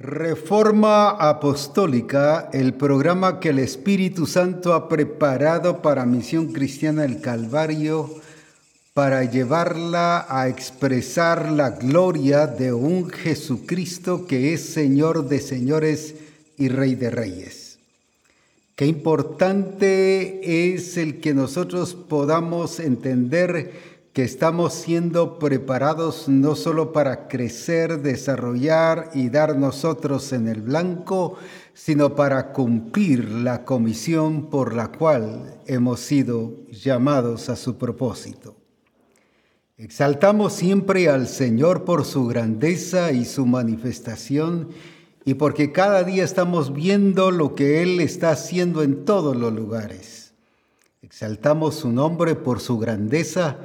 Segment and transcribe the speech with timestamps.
[0.00, 8.08] Reforma Apostólica, el programa que el Espíritu Santo ha preparado para Misión Cristiana del Calvario,
[8.94, 16.14] para llevarla a expresar la gloria de un Jesucristo que es Señor de señores
[16.56, 17.80] y Rey de reyes.
[18.76, 27.28] Qué importante es el que nosotros podamos entender que estamos siendo preparados no solo para
[27.28, 31.36] crecer, desarrollar y dar nosotros en el blanco,
[31.72, 38.56] sino para cumplir la comisión por la cual hemos sido llamados a su propósito.
[39.76, 44.70] Exaltamos siempre al Señor por su grandeza y su manifestación
[45.24, 50.34] y porque cada día estamos viendo lo que Él está haciendo en todos los lugares.
[51.02, 53.58] Exaltamos su nombre por su grandeza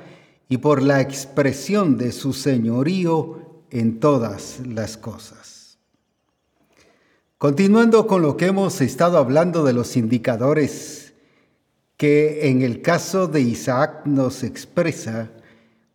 [0.54, 5.80] y por la expresión de su señorío en todas las cosas.
[7.40, 11.16] Continuando con lo que hemos estado hablando de los indicadores
[11.98, 15.32] que en el caso de Isaac nos expresa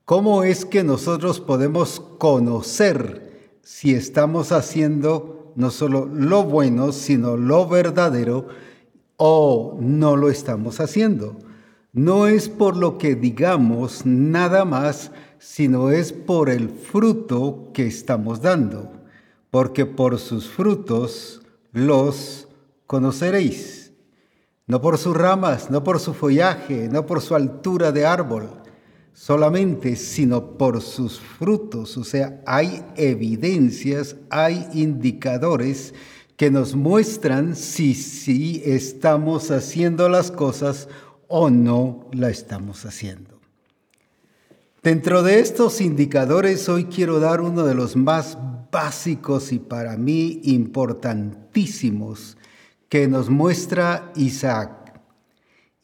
[0.05, 7.69] cómo es que nosotros podemos conocer si estamos haciendo no solo lo bueno, sino lo
[7.69, 8.49] verdadero
[9.19, 11.37] o no lo estamos haciendo
[11.93, 18.43] no es por lo que digamos nada más, sino es por el fruto que estamos
[18.43, 18.93] dando,
[19.51, 22.49] porque por sus frutos los
[22.87, 23.93] conoceréis.
[24.67, 28.51] No por sus ramas, no por su follaje, no por su altura de árbol,
[29.15, 31.97] solamente, sino por sus frutos.
[31.97, 35.95] O sea, hay evidencias, hay indicadores
[36.37, 40.89] que nos muestran si, si estamos haciendo las cosas
[41.29, 43.39] o no la estamos haciendo.
[44.83, 48.39] Dentro de estos indicadores hoy quiero dar uno de los más
[48.71, 52.37] básicos y para mí importantísimos
[52.89, 55.01] que nos muestra Isaac.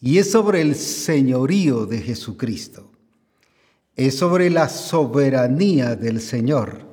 [0.00, 2.90] Y es sobre el señorío de Jesucristo.
[3.96, 6.86] Es sobre la soberanía del Señor.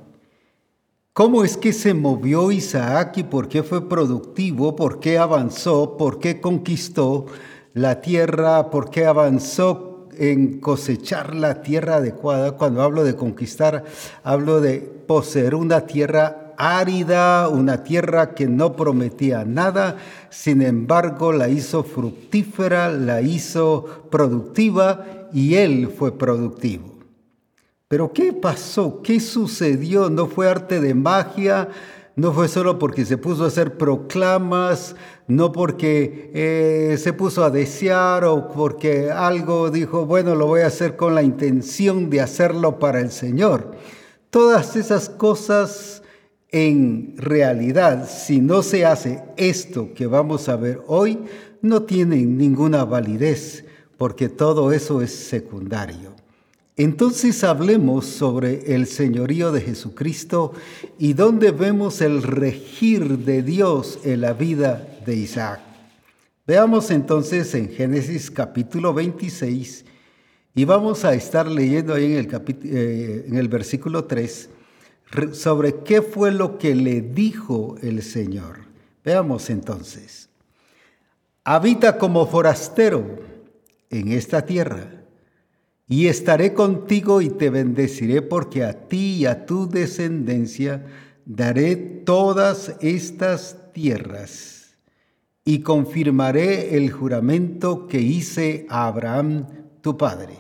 [1.13, 4.75] ¿Cómo es que se movió Isaac y por qué fue productivo?
[4.75, 5.97] ¿Por qué avanzó?
[5.97, 7.25] ¿Por qué conquistó?
[7.74, 12.54] La tierra, por qué avanzó en cosechar la tierra adecuada.
[12.54, 13.84] Cuando hablo de conquistar,
[14.24, 19.98] hablo de poseer una tierra árida, una tierra que no prometía nada,
[20.30, 26.92] sin embargo la hizo fructífera, la hizo productiva y él fue productivo.
[27.88, 29.02] Pero ¿qué pasó?
[29.02, 30.09] ¿Qué sucedió?
[30.09, 31.68] ¿No fue arte de magia?
[32.16, 34.95] No fue solo porque se puso a hacer proclamas,
[35.27, 40.67] no porque eh, se puso a desear o porque algo dijo, bueno, lo voy a
[40.67, 43.72] hacer con la intención de hacerlo para el Señor.
[44.29, 46.01] Todas esas cosas
[46.51, 51.17] en realidad, si no se hace esto que vamos a ver hoy,
[51.61, 53.63] no tienen ninguna validez,
[53.97, 56.10] porque todo eso es secundario.
[56.84, 60.53] Entonces hablemos sobre el señorío de Jesucristo
[60.97, 65.59] y dónde vemos el regir de Dios en la vida de Isaac.
[66.47, 69.86] Veamos entonces en Génesis capítulo 26
[70.56, 74.50] y vamos a estar leyendo ahí en el, eh, en el versículo 3
[75.34, 78.62] sobre qué fue lo que le dijo el Señor.
[79.06, 80.30] Veamos entonces.
[81.44, 83.20] Habita como forastero
[83.91, 85.00] en esta tierra
[85.91, 90.85] y estaré contigo y te bendeciré porque a ti y a tu descendencia
[91.25, 94.78] daré todas estas tierras
[95.44, 99.47] y confirmaré el juramento que hice a Abraham
[99.81, 100.38] tu padre.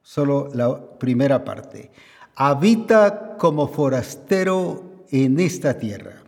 [0.00, 1.90] Solo la primera parte.
[2.34, 6.22] Habita como forastero en esta tierra.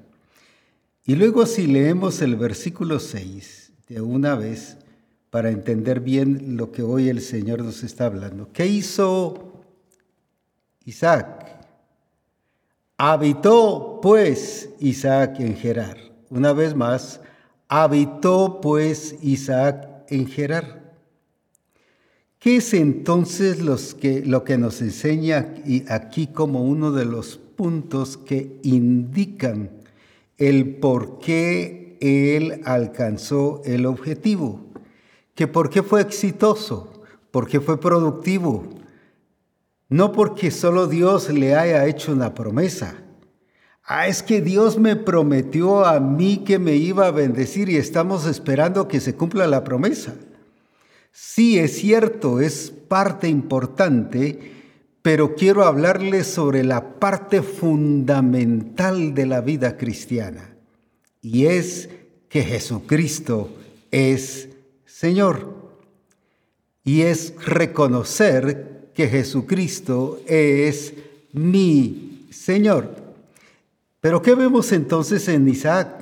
[1.06, 4.76] Y luego si leemos el versículo 6 de una vez,
[5.30, 8.50] para entender bien lo que hoy el Señor nos está hablando.
[8.52, 9.52] ¿Qué hizo
[10.84, 11.46] Isaac?
[12.96, 15.98] Habitó pues Isaac en Gerar.
[16.30, 17.20] Una vez más,
[17.68, 20.78] habitó pues Isaac en Gerar.
[22.38, 25.54] ¿Qué es entonces lo que nos enseña
[25.88, 29.70] aquí como uno de los puntos que indican
[30.38, 34.67] el por qué él alcanzó el objetivo?
[35.38, 37.00] Que por qué fue exitoso,
[37.30, 38.64] por qué fue productivo.
[39.88, 42.96] No porque solo Dios le haya hecho una promesa.
[43.84, 48.26] Ah, es que Dios me prometió a mí que me iba a bendecir y estamos
[48.26, 50.16] esperando que se cumpla la promesa.
[51.12, 54.54] Sí, es cierto, es parte importante,
[55.02, 60.56] pero quiero hablarles sobre la parte fundamental de la vida cristiana,
[61.22, 61.90] y es
[62.28, 63.50] que Jesucristo
[63.92, 64.47] es
[64.98, 65.54] Señor.
[66.82, 70.92] Y es reconocer que Jesucristo es
[71.32, 72.96] mi Señor.
[74.00, 76.00] Pero ¿qué vemos entonces en Isaac?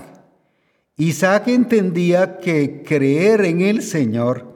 [0.97, 4.47] Isaac entendía que creer en el Señor,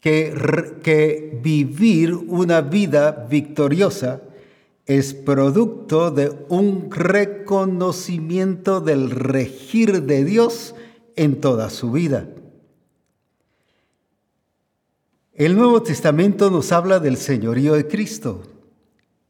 [0.00, 0.34] que,
[0.82, 4.20] que vivir una vida victoriosa,
[4.84, 10.74] es producto de un reconocimiento del regir de Dios
[11.16, 12.28] en toda su vida.
[15.34, 18.42] El Nuevo Testamento nos habla del señorío de Cristo,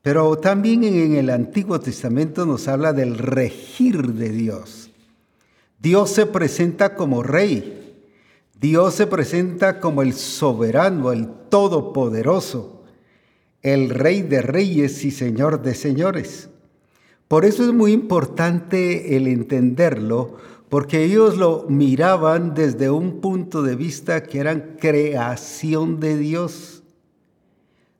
[0.02, 4.90] pero también en el Antiguo Testamento nos habla del regir de Dios.
[5.78, 8.04] Dios se presenta como rey,
[8.60, 12.82] Dios se presenta como el soberano, el todopoderoso,
[13.62, 16.48] el rey de reyes y señor de señores.
[17.28, 20.34] Por eso es muy importante el entenderlo,
[20.72, 26.82] porque ellos lo miraban desde un punto de vista que eran creación de Dios.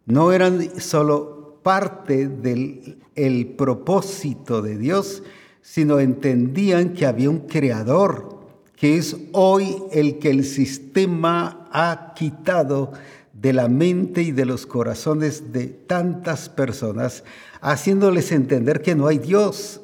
[0.06, 5.22] No eran solo parte del el propósito de Dios,
[5.60, 8.40] sino entendían que había un creador,
[8.74, 12.92] que es hoy el que el sistema ha quitado
[13.34, 17.22] de la mente y de los corazones de tantas personas,
[17.60, 19.81] haciéndoles entender que no hay Dios,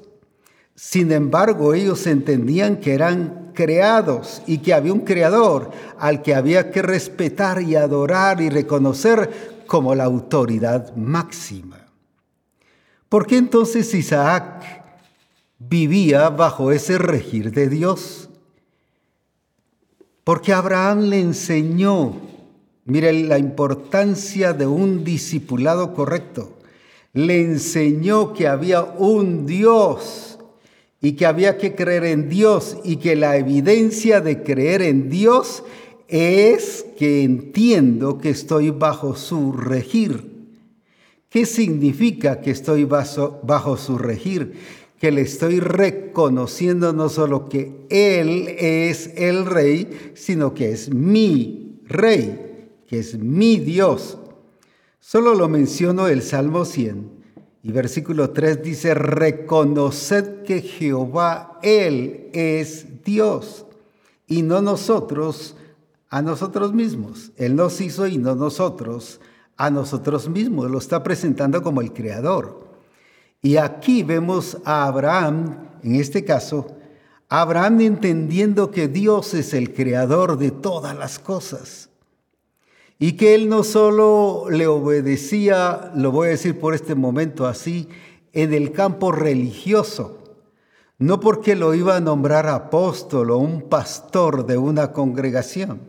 [0.78, 6.70] sin embargo, ellos entendían que eran creados y que había un creador al que había
[6.70, 11.84] que respetar y adorar y reconocer como la autoridad máxima.
[13.08, 14.84] ¿Por qué entonces Isaac
[15.58, 18.28] vivía bajo ese regir de Dios?
[20.22, 22.14] Porque Abraham le enseñó,
[22.84, 26.56] mire la importancia de un discipulado correcto,
[27.14, 30.37] le enseñó que había un Dios
[31.00, 35.62] y que había que creer en Dios y que la evidencia de creer en Dios
[36.08, 40.38] es que entiendo que estoy bajo su regir.
[41.28, 44.54] ¿Qué significa que estoy bajo, bajo su regir?
[44.98, 51.80] Que le estoy reconociendo no solo que Él es el rey, sino que es mi
[51.86, 54.18] rey, que es mi Dios.
[54.98, 57.17] Solo lo menciono el Salmo 100
[57.62, 63.66] y versículo 3 dice, reconoced que Jehová, Él es Dios
[64.26, 65.56] y no nosotros
[66.08, 67.32] a nosotros mismos.
[67.36, 69.20] Él nos hizo y no nosotros
[69.56, 70.70] a nosotros mismos.
[70.70, 72.68] Lo está presentando como el Creador.
[73.42, 76.76] Y aquí vemos a Abraham, en este caso,
[77.28, 81.88] Abraham entendiendo que Dios es el Creador de todas las cosas
[82.98, 87.88] y que él no solo le obedecía, lo voy a decir por este momento así,
[88.32, 90.24] en el campo religioso,
[90.98, 95.80] no porque lo iba a nombrar apóstol o un pastor de una congregación.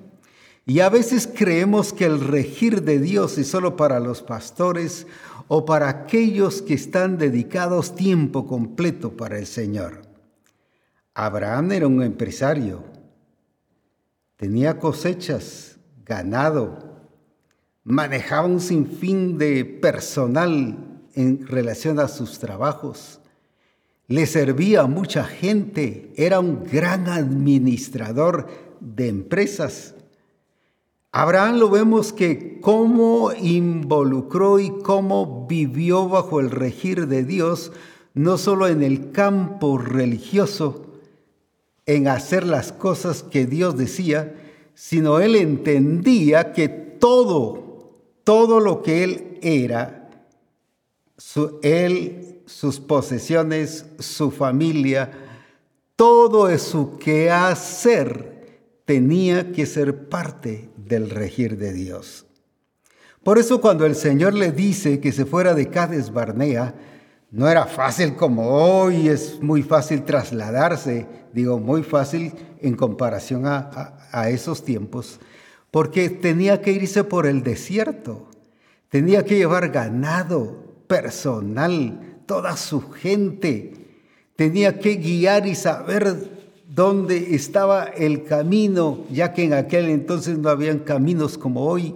[0.67, 5.07] Y a veces creemos que el regir de Dios es solo para los pastores
[5.47, 10.03] o para aquellos que están dedicados tiempo completo para el Señor.
[11.15, 12.83] Abraham era un empresario,
[14.37, 16.88] tenía cosechas, ganado,
[17.89, 20.77] manejaba un sinfín de personal
[21.15, 23.19] en relación a sus trabajos,
[24.07, 28.47] le servía a mucha gente, era un gran administrador
[28.79, 29.95] de empresas.
[31.11, 37.71] Abraham lo vemos que cómo involucró y cómo vivió bajo el regir de Dios,
[38.13, 40.85] no solo en el campo religioso,
[41.87, 44.35] en hacer las cosas que Dios decía,
[44.75, 47.68] sino él entendía que todo
[48.29, 50.07] todo lo que él era,
[51.63, 55.09] él, sus posesiones, su familia,
[55.95, 62.27] todo su quehacer tenía que ser parte del regir de Dios.
[63.23, 66.75] Por eso cuando el Señor le dice que se fuera de Cades Barnea,
[67.31, 72.31] no era fácil como hoy, es muy fácil trasladarse, digo muy fácil
[72.61, 75.19] en comparación a esos tiempos,
[75.71, 78.27] porque tenía que irse por el desierto,
[78.89, 83.73] tenía que llevar ganado, personal, toda su gente,
[84.35, 90.49] tenía que guiar y saber dónde estaba el camino, ya que en aquel entonces no
[90.49, 91.93] habían caminos como hoy.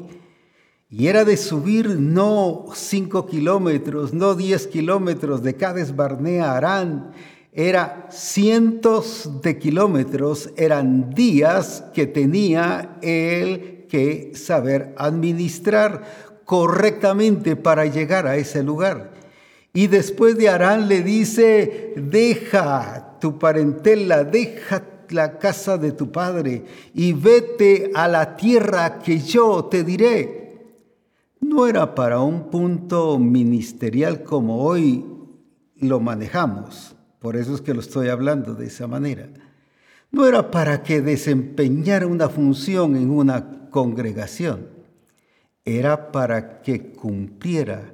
[0.89, 7.11] Y era de subir no cinco kilómetros, no diez kilómetros de Cades Barnea Arán,
[7.53, 18.27] era cientos de kilómetros, eran días que tenía él que saber administrar correctamente para llegar
[18.27, 19.11] a ese lugar.
[19.73, 26.63] Y después de Arán le dice, deja tu parentela, deja la casa de tu padre
[26.93, 30.43] y vete a la tierra que yo te diré.
[31.39, 35.05] No era para un punto ministerial como hoy
[35.77, 39.29] lo manejamos, por eso es que lo estoy hablando de esa manera.
[40.11, 44.67] No era para que desempeñara una función en una congregación,
[45.63, 47.93] era para que cumpliera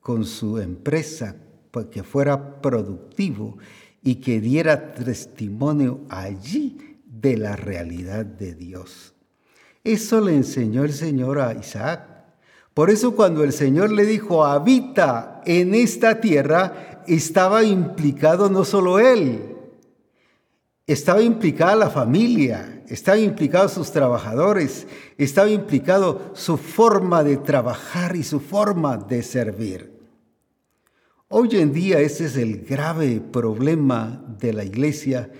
[0.00, 1.36] con su empresa,
[1.70, 3.58] para que fuera productivo
[4.02, 9.14] y que diera testimonio allí de la realidad de Dios.
[9.84, 12.08] Eso le enseñó el Señor a Isaac.
[12.74, 18.98] Por eso cuando el Señor le dijo, habita en esta tierra, estaba implicado no solo
[18.98, 19.54] él,
[20.86, 28.22] estaba implicada la familia, estaba implicado sus trabajadores, estaba implicado su forma de trabajar y
[28.22, 29.94] su forma de servir.
[31.28, 35.30] Hoy en día ese es el grave problema de la iglesia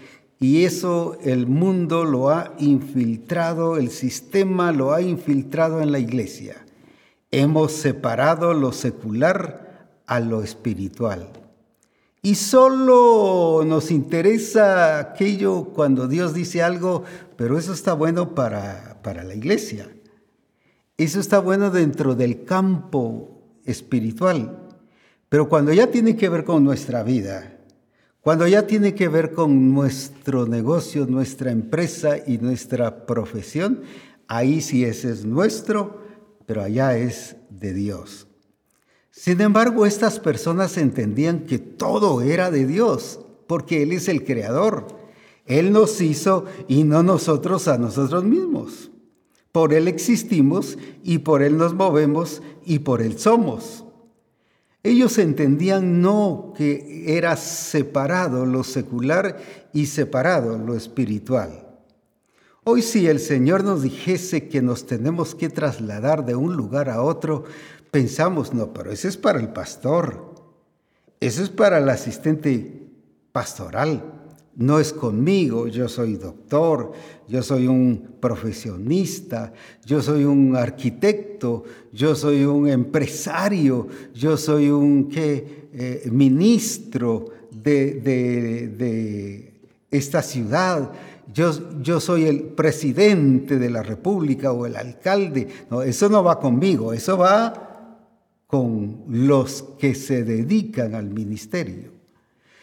[0.41, 6.57] y eso el mundo lo ha infiltrado, el sistema lo ha infiltrado en la iglesia.
[7.31, 11.44] Hemos separado lo secular a lo espiritual.
[12.25, 17.05] Y solo nos interesa aquello cuando Dios dice algo,
[17.37, 19.91] pero eso está bueno para, para la iglesia.
[20.97, 24.59] Eso está bueno dentro del campo espiritual.
[25.29, 27.59] Pero cuando ya tiene que ver con nuestra vida,
[28.23, 33.83] cuando ya tiene que ver con nuestro negocio, nuestra empresa y nuestra profesión,
[34.29, 36.01] ahí sí ese es nuestro,
[36.47, 38.29] pero allá es de Dios.
[39.17, 44.89] Sin embargo, estas personas entendían que todo era de Dios, porque Él es el creador.
[45.47, 48.91] Él nos hizo y no nosotros a nosotros mismos.
[49.53, 53.85] Por Él existimos y por Él nos movemos y por Él somos.
[54.83, 59.41] Ellos entendían no que era separado lo secular
[59.73, 61.65] y separado lo espiritual.
[62.65, 67.03] Hoy si el Señor nos dijese que nos tenemos que trasladar de un lugar a
[67.03, 67.45] otro,
[67.95, 70.35] pensamos, no, pero ese es para el pastor,
[71.21, 72.89] eso es para el asistente
[73.31, 74.15] pastoral
[74.57, 76.93] no es conmigo, yo soy doctor,
[77.29, 79.53] yo soy un profesionista,
[79.85, 85.09] yo soy un arquitecto, yo soy un empresario, yo soy un.
[85.77, 89.61] Eh, ministro de, de,
[89.91, 90.93] esta ciudad,
[91.33, 95.49] yo, yo, soy el presidente de la República o el alcalde.
[95.71, 97.64] No, eso no va conmigo, eso va
[98.47, 101.93] con los que se dedican al ministerio.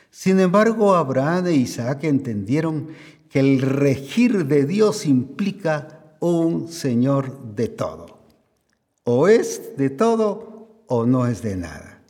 [0.10, 2.90] Sin embargo, Abraham e Isaac entendieron
[3.30, 8.20] que el regir de Dios implica un Señor de todo.
[9.06, 12.02] O es de todo o no es de nada.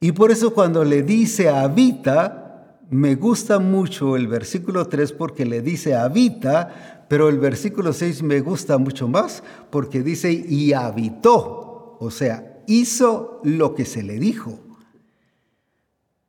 [0.00, 5.60] Y por eso cuando le dice habita, me gusta mucho el versículo 3 porque le
[5.60, 12.10] dice habita, pero el versículo 6 me gusta mucho más porque dice y habitó, o
[12.10, 14.60] sea, hizo lo que se le dijo.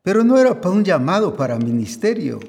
[0.02, 2.40] Pero no era para un llamado para ministerio,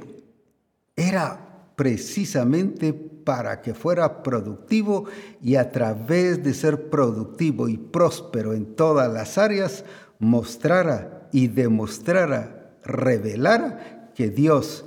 [0.96, 5.06] era precisamente para que fuera productivo
[5.42, 9.84] y a través de ser productivo y próspero en todas las áreas,
[10.18, 14.84] mostrara y demostrara, revelara que Dios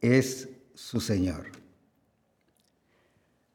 [0.00, 1.46] es su Señor.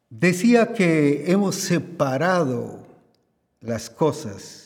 [0.10, 2.86] Decía que hemos separado
[3.60, 4.63] las cosas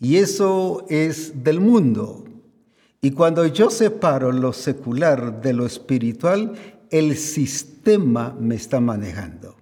[0.00, 2.24] y eso es del mundo,
[3.02, 6.52] y cuando yo separo lo secular de lo espiritual,
[6.90, 9.56] el sistema me está manejando.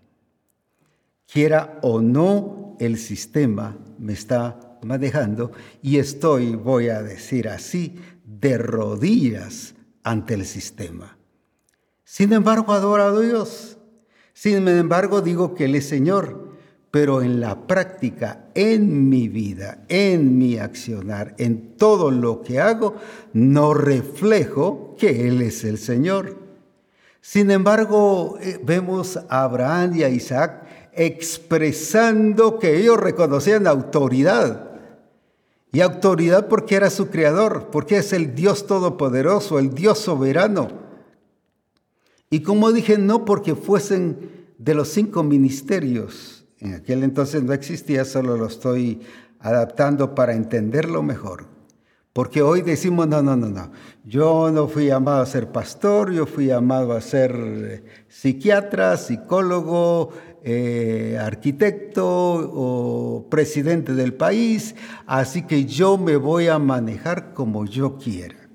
[1.31, 5.53] Quiera o no, el sistema me está manejando
[5.83, 11.19] y estoy, voy a decir así, de rodillas ante el sistema.
[12.05, 13.79] Sin embargo, adoro a Dios.
[14.33, 16.48] Sin embargo, digo que Él es Señor
[16.91, 22.97] pero en la práctica, en mi vida, en mi accionar, en todo lo que hago,
[23.33, 26.37] no reflejo que Él es el Señor.
[27.21, 34.65] Sin embargo, eh, vemos a Abraham y a Isaac expresando que ellos reconocían autoridad.
[35.71, 40.69] Y autoridad porque era su creador, porque es el Dios todopoderoso, el Dios soberano.
[42.31, 48.05] Y como dije, no porque fuesen de los cinco ministerios, en aquel entonces no existía,
[48.05, 49.01] solo lo estoy
[49.41, 51.47] adaptando para entenderlo mejor.
[52.13, 53.71] Porque hoy decimos, no, no, no, no.
[54.05, 60.11] Yo no fui llamado a ser pastor, yo fui llamado a ser eh, psiquiatra, psicólogo,
[60.43, 64.75] eh, arquitecto o presidente del país,
[65.07, 68.49] así que yo me voy a manejar como yo quiera.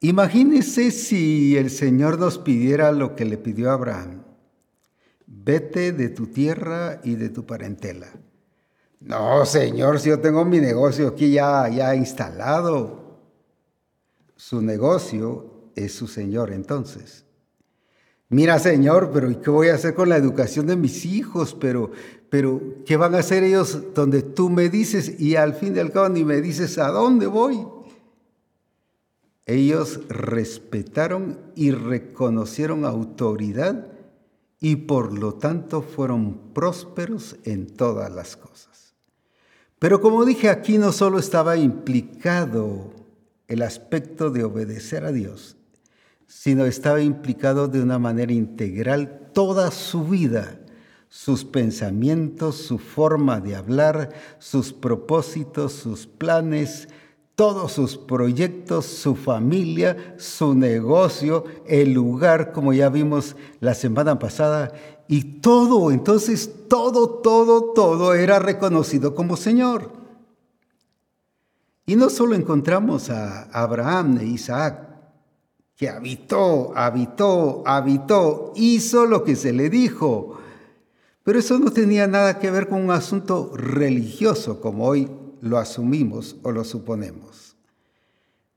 [0.00, 4.19] Imagínese si el Señor nos pidiera lo que le pidió a Abraham.
[5.30, 8.12] Vete de tu tierra y de tu parentela
[9.00, 13.18] no, señor, si yo tengo mi negocio aquí ya, ya instalado.
[14.36, 17.24] Su negocio es su señor entonces.
[18.28, 21.56] Mira, señor, pero ¿y qué voy a hacer con la educación de mis hijos?
[21.58, 21.90] Pero,
[22.28, 25.92] pero, ¿qué van a hacer ellos donde tú me dices y al fin y al
[25.92, 27.66] cabo ni me dices a dónde voy?
[29.46, 33.89] Ellos respetaron y reconocieron autoridad
[34.60, 38.94] y por lo tanto fueron prósperos en todas las cosas.
[39.78, 42.92] Pero como dije, aquí no solo estaba implicado
[43.48, 45.56] el aspecto de obedecer a Dios,
[46.26, 50.60] sino estaba implicado de una manera integral toda su vida,
[51.08, 56.88] sus pensamientos, su forma de hablar, sus propósitos, sus planes,
[57.40, 64.74] todos sus proyectos, su familia, su negocio, el lugar, como ya vimos la semana pasada,
[65.08, 69.90] y todo, entonces todo, todo, todo era reconocido como Señor.
[71.86, 74.90] Y no solo encontramos a Abraham e Isaac,
[75.76, 80.36] que habitó, habitó, habitó, hizo lo que se le dijo,
[81.22, 85.08] pero eso no tenía nada que ver con un asunto religioso como hoy
[85.40, 87.56] lo asumimos o lo suponemos.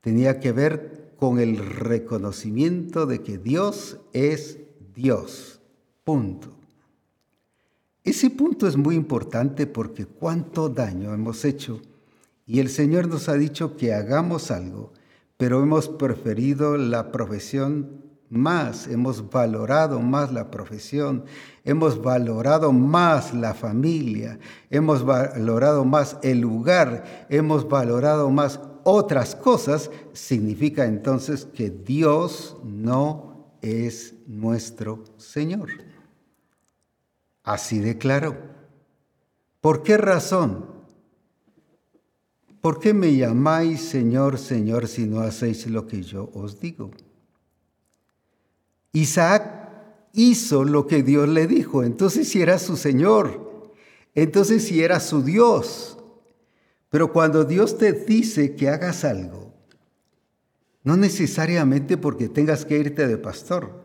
[0.00, 4.58] Tenía que ver con el reconocimiento de que Dios es
[4.94, 5.60] Dios.
[6.04, 6.54] Punto.
[8.02, 11.80] Ese punto es muy importante porque cuánto daño hemos hecho
[12.46, 14.92] y el Señor nos ha dicho que hagamos algo,
[15.38, 21.24] pero hemos preferido la profesión más, hemos valorado más la profesión,
[21.64, 24.38] hemos valorado más la familia,
[24.70, 33.56] hemos valorado más el lugar, hemos valorado más otras cosas, significa entonces que Dios no
[33.62, 35.70] es nuestro Señor.
[37.42, 38.36] Así de claro.
[39.60, 40.66] ¿Por qué razón?
[42.60, 46.90] ¿Por qué me llamáis Señor, Señor si no hacéis lo que yo os digo?
[48.94, 53.72] Isaac hizo lo que Dios le dijo, entonces si era su Señor,
[54.14, 55.98] entonces si era su Dios.
[56.88, 59.52] Pero cuando Dios te dice que hagas algo,
[60.84, 63.82] no necesariamente porque tengas que irte de pastor.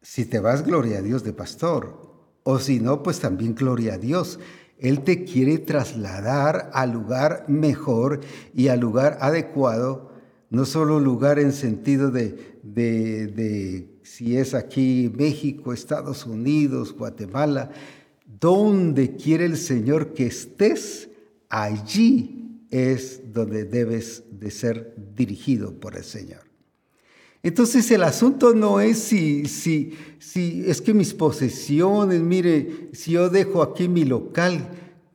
[0.00, 2.08] Si te vas, gloria a Dios de pastor.
[2.44, 4.38] O si no, pues también gloria a Dios.
[4.78, 8.20] Él te quiere trasladar al lugar mejor
[8.54, 10.12] y al lugar adecuado,
[10.48, 17.70] no solo lugar en sentido de, de, si es aquí México, Estados Unidos, Guatemala,
[18.40, 21.08] donde quiere el Señor que estés,
[21.48, 26.40] allí es donde debes de ser dirigido por el Señor.
[27.42, 33.28] Entonces el asunto no es si, si, si es que mis posesiones, mire, si yo
[33.28, 34.68] dejo aquí mi local,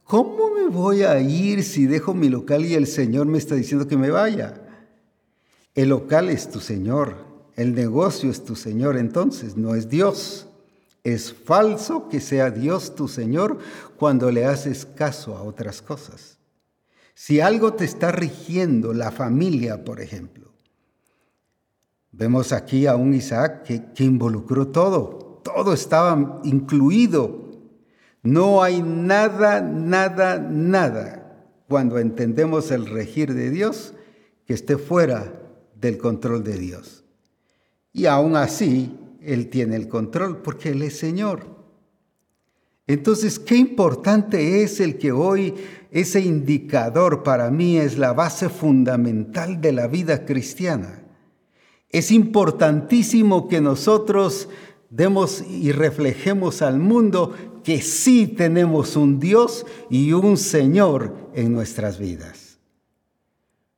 [0.04, 3.88] ¿cómo me voy a ir si dejo mi local y el Señor me está diciendo
[3.88, 4.62] que me vaya?
[5.76, 10.48] El local es tu Señor, el negocio es tu Señor, entonces no es Dios.
[11.04, 13.60] Es falso que sea Dios tu Señor
[13.98, 16.38] cuando le haces caso a otras cosas.
[17.14, 20.44] Si algo te está rigiendo, la familia, por ejemplo,
[22.16, 27.50] Vemos aquí a un Isaac que, involucró todo, todo estaba incluido.
[28.22, 31.20] No hay nada, nada, nada
[31.68, 33.96] cuando entendemos el regir de Dios
[34.46, 35.34] que esté fuera
[35.76, 37.03] del control de Dios.
[37.94, 41.54] Y aún así, Él tiene el control porque Él es Señor.
[42.88, 45.54] Entonces, qué importante es el que hoy
[45.92, 51.04] ese indicador para mí es la base fundamental de la vida cristiana.
[51.90, 54.50] Es importantísimo que nosotros
[54.90, 62.00] demos y reflejemos al mundo que sí tenemos un Dios y un Señor en nuestras
[62.00, 62.60] vidas.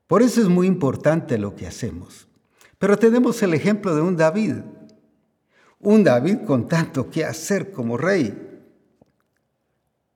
[0.08, 2.28] Por eso es muy importante lo que hacemos.
[2.78, 4.56] Pero tenemos el ejemplo de un David,
[5.80, 8.42] un David con tanto que hacer como rey.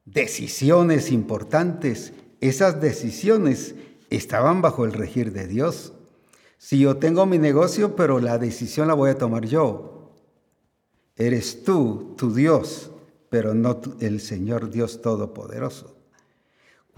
[0.05, 3.75] Decisiones importantes, esas decisiones
[4.09, 5.93] estaban bajo el regir de Dios.
[6.57, 10.15] Si yo tengo mi negocio, pero la decisión la voy a tomar yo.
[11.15, 12.91] Eres tú, tu Dios,
[13.29, 15.98] pero no el Señor Dios Todopoderoso.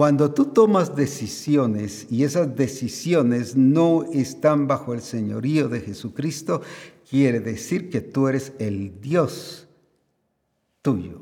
[0.02, 6.64] Cuando tú tomas decisiones y esas decisiones no están bajo el señorío de Jesucristo,
[7.08, 9.68] quiere decir que tú eres el Dios
[10.82, 11.22] tuyo.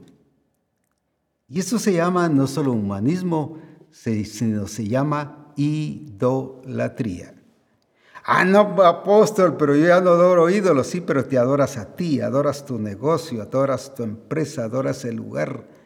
[1.50, 3.58] Y eso se llama no solo humanismo,
[3.92, 7.36] sino se llama idolatría.
[8.24, 10.88] Ah, no, apóstol, pero yo ya no adoro ídolos.
[10.88, 15.79] Sí, pero te adoras a ti, adoras tu negocio, adoras tu empresa, adoras el lugar.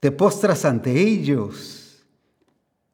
[0.00, 2.06] Te postras ante ellos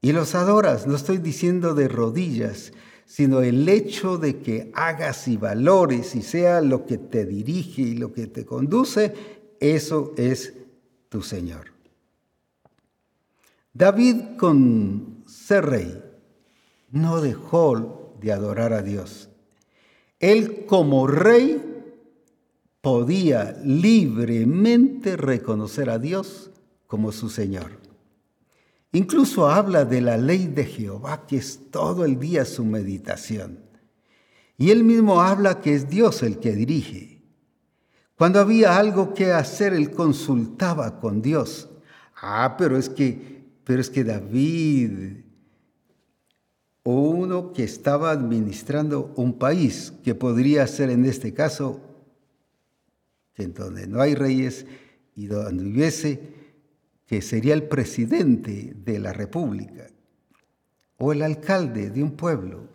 [0.01, 0.87] y los adoras.
[0.87, 2.73] No estoy diciendo de rodillas,
[3.05, 7.95] sino el hecho de que hagas y valores y sea lo que te dirige y
[7.95, 9.15] lo que te conduce,
[9.61, 10.55] eso es
[11.09, 11.73] tu Señor.
[13.75, 16.03] David con ser rey
[16.91, 19.29] no dejó de adorar a Dios.
[20.21, 21.61] Él como rey
[22.81, 26.52] podía libremente reconocer a Dios
[26.93, 27.71] como su Señor.
[28.93, 33.61] Incluso habla de la ley de Jehová, que es todo el día su meditación.
[34.59, 37.23] Y él mismo habla que es Dios el que dirige.
[38.15, 41.71] Cuando había algo que hacer, él consultaba con Dios.
[42.15, 45.25] Ah, pero es que, pero es que David
[46.83, 51.81] o uno que estaba administrando un país, que podría ser en este caso,
[53.37, 54.67] en donde no hay reyes
[55.17, 56.42] y donde hubiese,
[57.13, 59.87] que sería el presidente de la república,
[60.97, 62.71] o el alcalde de un pueblo,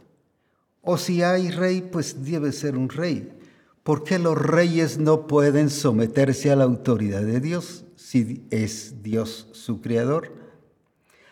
[0.83, 3.33] o si hay rey, pues debe ser un rey.
[3.81, 9.49] ¿Por qué los reyes no pueden someterse a la autoridad de Dios si es Dios
[9.53, 10.31] su creador?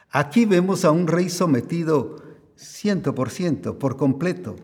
[0.10, 2.24] Aquí vemos a un rey sometido
[2.56, 4.56] ciento por ciento, por completo.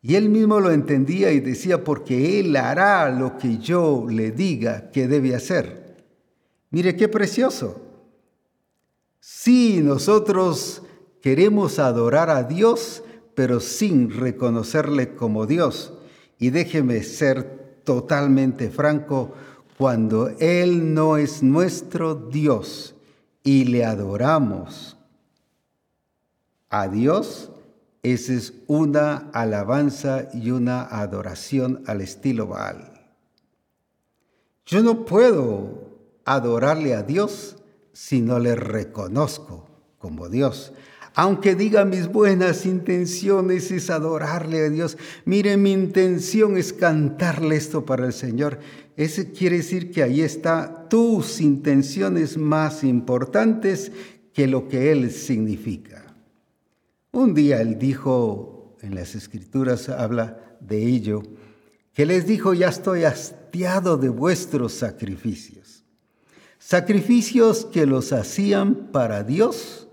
[0.00, 4.90] Y él mismo lo entendía y decía, porque él hará lo que yo le diga
[4.90, 5.87] que debe hacer.
[6.70, 7.80] Mire qué precioso.
[9.20, 10.82] Si nosotros
[11.22, 13.02] queremos adorar a Dios,
[13.34, 15.92] pero sin reconocerle como Dios,
[16.38, 19.32] y déjeme ser totalmente franco,
[19.76, 22.94] cuando Él no es nuestro Dios
[23.42, 24.96] y le adoramos
[26.68, 27.50] a Dios,
[28.02, 32.92] esa es una alabanza y una adoración al estilo Baal.
[34.66, 35.87] Yo no puedo
[36.34, 37.56] adorarle a Dios
[37.92, 40.72] si no le reconozco como Dios.
[41.14, 44.96] Aunque diga mis buenas intenciones es adorarle a Dios.
[45.24, 48.60] Mire, mi intención es cantarle esto para el Señor.
[48.96, 53.90] Ese quiere decir que ahí está tus intenciones más importantes
[54.32, 56.08] que lo que Él significa.
[57.10, 61.22] Un día él dijo, en las escrituras habla de ello,
[61.92, 65.77] que les dijo, ya estoy hastiado de vuestros sacrificios.
[66.58, 69.88] Sacrificios que los hacían para Dios.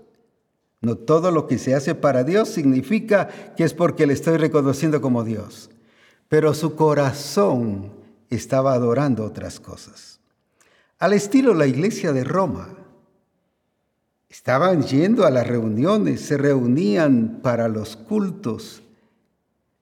[0.80, 5.00] No todo lo que se hace para Dios significa que es porque le estoy reconociendo
[5.00, 5.70] como Dios.
[6.28, 7.92] Pero su corazón
[8.30, 10.20] estaba adorando otras cosas.
[10.98, 12.68] Al estilo la iglesia de Roma,
[14.36, 18.82] Estaban yendo a las reuniones, se reunían para los cultos,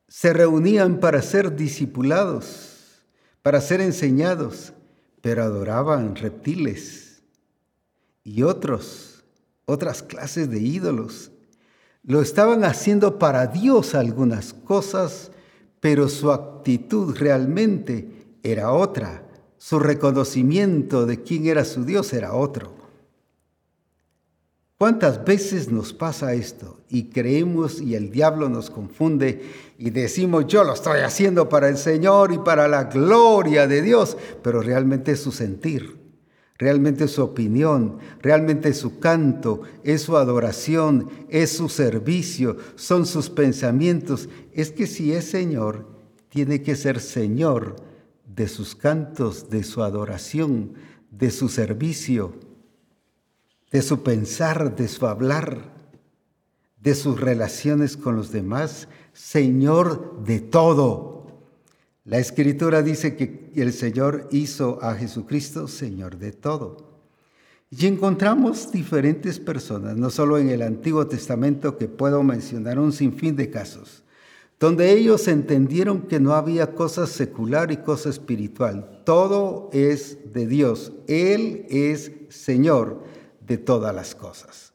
[0.06, 3.04] se reunían para ser discipulados,
[3.42, 4.72] para ser enseñados,
[5.24, 7.22] pero adoraban reptiles
[8.24, 9.24] y otros,
[9.64, 11.30] otras clases de ídolos.
[12.02, 15.30] Lo estaban haciendo para Dios algunas cosas,
[15.80, 19.26] pero su actitud realmente era otra.
[19.56, 22.74] Su reconocimiento de quién era su Dios era otro.
[24.76, 29.40] ¿Cuántas veces nos pasa esto y creemos y el diablo nos confunde
[29.78, 34.16] y decimos yo lo estoy haciendo para el Señor y para la gloria de Dios,
[34.42, 35.96] pero realmente es su sentir,
[36.58, 43.06] realmente es su opinión, realmente es su canto, es su adoración, es su servicio, son
[43.06, 44.28] sus pensamientos.
[44.52, 45.86] Es que si es Señor,
[46.30, 47.76] tiene que ser Señor
[48.26, 50.74] de sus cantos, de su adoración,
[51.12, 52.34] de su servicio
[53.74, 55.74] de su pensar, de su hablar,
[56.80, 61.26] de sus relaciones con los demás, Señor de todo.
[62.04, 67.00] La escritura dice que el Señor hizo a Jesucristo Señor de todo.
[67.68, 73.34] Y encontramos diferentes personas, no solo en el Antiguo Testamento, que puedo mencionar un sinfín
[73.34, 74.04] de casos,
[74.60, 79.02] donde ellos entendieron que no había cosa secular y cosa espiritual.
[79.04, 80.92] Todo es de Dios.
[81.08, 83.12] Él es Señor
[83.46, 84.72] de todas las cosas.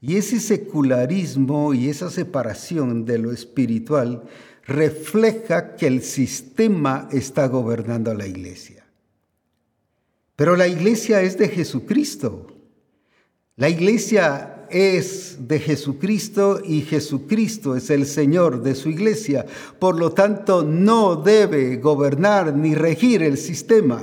[0.00, 4.22] Y ese secularismo y esa separación de lo espiritual
[4.64, 8.86] refleja que el sistema está gobernando a la iglesia.
[10.36, 12.46] Pero la iglesia es de Jesucristo.
[13.56, 19.44] La iglesia es de Jesucristo y Jesucristo es el Señor de su iglesia.
[19.78, 24.02] Por lo tanto, no debe gobernar ni regir el sistema.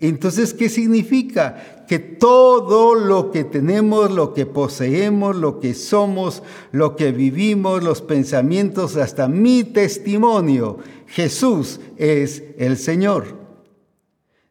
[0.00, 1.84] Entonces, ¿qué significa?
[1.88, 8.02] Que todo lo que tenemos, lo que poseemos, lo que somos, lo que vivimos, los
[8.02, 13.38] pensamientos, hasta mi testimonio, Jesús es el Señor.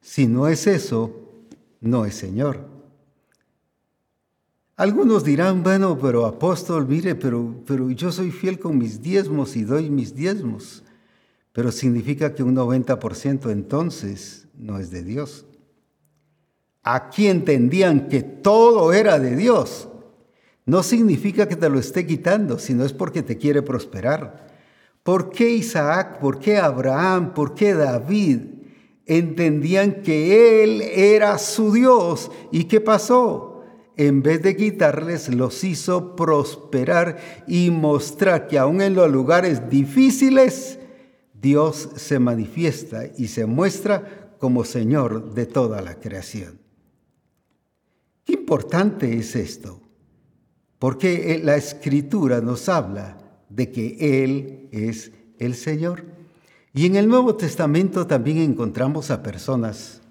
[0.02, 1.12] Si no es eso,
[1.82, 2.74] no es Señor.
[4.76, 9.64] Algunos dirán, bueno, pero apóstol, mire, pero, pero yo soy fiel con mis diezmos y
[9.64, 10.83] doy mis diezmos.
[11.54, 15.46] Pero significa que un 90% entonces no es de Dios.
[16.82, 19.88] Aquí entendían que todo era de Dios.
[20.66, 24.48] No significa que te lo esté quitando, sino es porque te quiere prosperar.
[25.04, 26.20] ¿Por qué Isaac?
[26.20, 27.34] ¿Por qué Abraham?
[27.34, 28.40] ¿Por qué David?
[29.06, 32.32] Entendían que Él era su Dios.
[32.52, 33.54] ¿Y qué pasó?
[33.96, 40.80] en vez de quitarles, los hizo prosperar y mostrar que aún en los lugares difíciles,
[41.44, 46.58] Dios se manifiesta y se muestra como Señor de toda la creación.
[48.26, 49.80] Qué importante es esto,
[50.80, 56.06] porque la escritura nos habla de que Él es el Señor.
[56.74, 60.02] Y en el Nuevo Testamento también encontramos a personas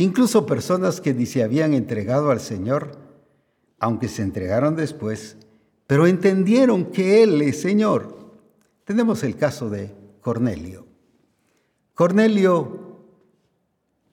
[0.00, 2.92] Incluso personas que ni se habían entregado al Señor,
[3.78, 5.36] aunque se entregaron después,
[5.86, 8.16] pero entendieron que Él es Señor.
[8.84, 10.86] Tenemos el caso de Cornelio.
[11.94, 12.98] Cornelio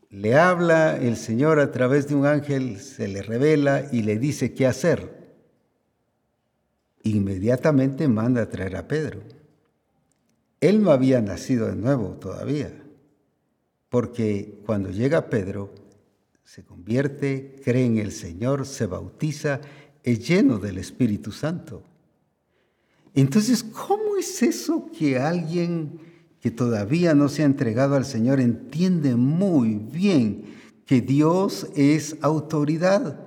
[0.09, 4.53] le habla el Señor a través de un ángel, se le revela y le dice
[4.53, 5.35] qué hacer.
[7.03, 9.21] Inmediatamente manda a traer a Pedro.
[10.59, 12.71] Él no había nacido de nuevo todavía
[13.89, 15.73] porque cuando llega Pedro,
[16.43, 19.61] se convierte, cree en el Señor, se bautiza,
[20.03, 21.83] es lleno del Espíritu Santo.
[23.17, 25.99] Entonces, ¿cómo es eso que alguien
[26.39, 30.43] que todavía no se ha entregado al Señor entiende muy bien
[30.85, 33.19] que Dios es autoridad?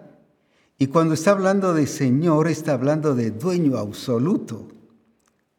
[0.79, 4.69] Y cuando está hablando de Señor, está hablando de dueño absoluto,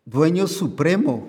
[0.05, 1.27] dueño supremo,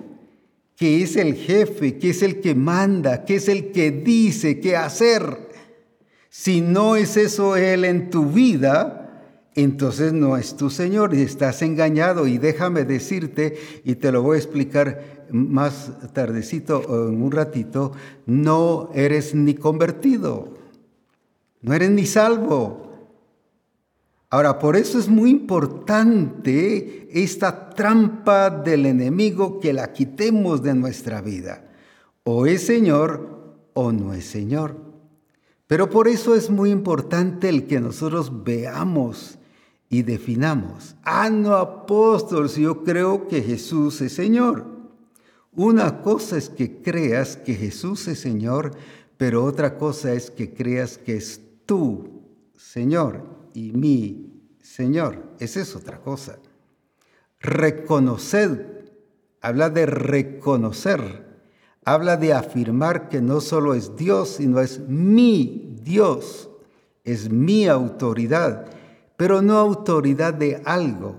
[0.77, 4.77] que es el jefe, que es el que manda, que es el que dice qué
[4.77, 5.49] hacer.
[6.29, 9.02] Si no es eso Él en tu vida,
[9.55, 12.27] entonces no es tu Señor y estás engañado.
[12.27, 17.91] Y déjame decirte, y te lo voy a explicar más tardecito o en un ratito,
[18.25, 20.53] no eres ni convertido,
[21.61, 22.83] no eres ni salvo.
[24.29, 31.21] Ahora, por eso es muy importante esta trampa del enemigo que la quitemos de nuestra
[31.21, 31.69] vida.
[32.23, 34.75] O es Señor o no es Señor.
[35.67, 39.37] Pero por eso es muy importante el que nosotros veamos
[39.93, 40.95] y definamos.
[41.03, 44.65] Ah, no, apóstol, si yo creo que Jesús es Señor.
[45.51, 48.71] Una cosa es que creas que Jesús es Señor,
[49.17, 52.23] pero otra cosa es que creas que es tú,
[52.57, 55.35] Señor y mi Señor.
[55.37, 56.39] Esa es otra cosa.
[57.39, 58.97] Reconocer,
[59.41, 61.43] habla de reconocer,
[61.85, 66.49] habla de afirmar que no solo es Dios, sino es mi Dios,
[67.03, 68.71] es mi autoridad,
[69.23, 71.15] pero no autoridad de algo.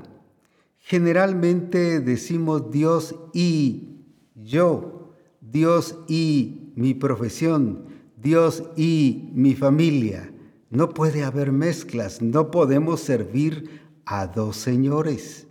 [0.79, 4.03] Generalmente decimos Dios y
[4.35, 7.87] yo, Dios y mi profesión,
[8.19, 10.31] Dios y mi familia.
[10.69, 15.47] No puede haber mezclas, no podemos servir a dos señores.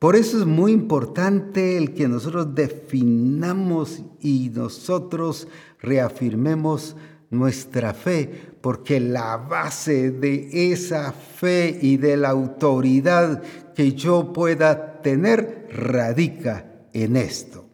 [0.00, 5.46] Por eso es muy importante el que nosotros definamos y nosotros
[5.78, 6.96] reafirmemos
[7.30, 13.42] nuestra fe, porque la base de esa fe y de la autoridad
[13.74, 17.68] que yo pueda tener radica en esto.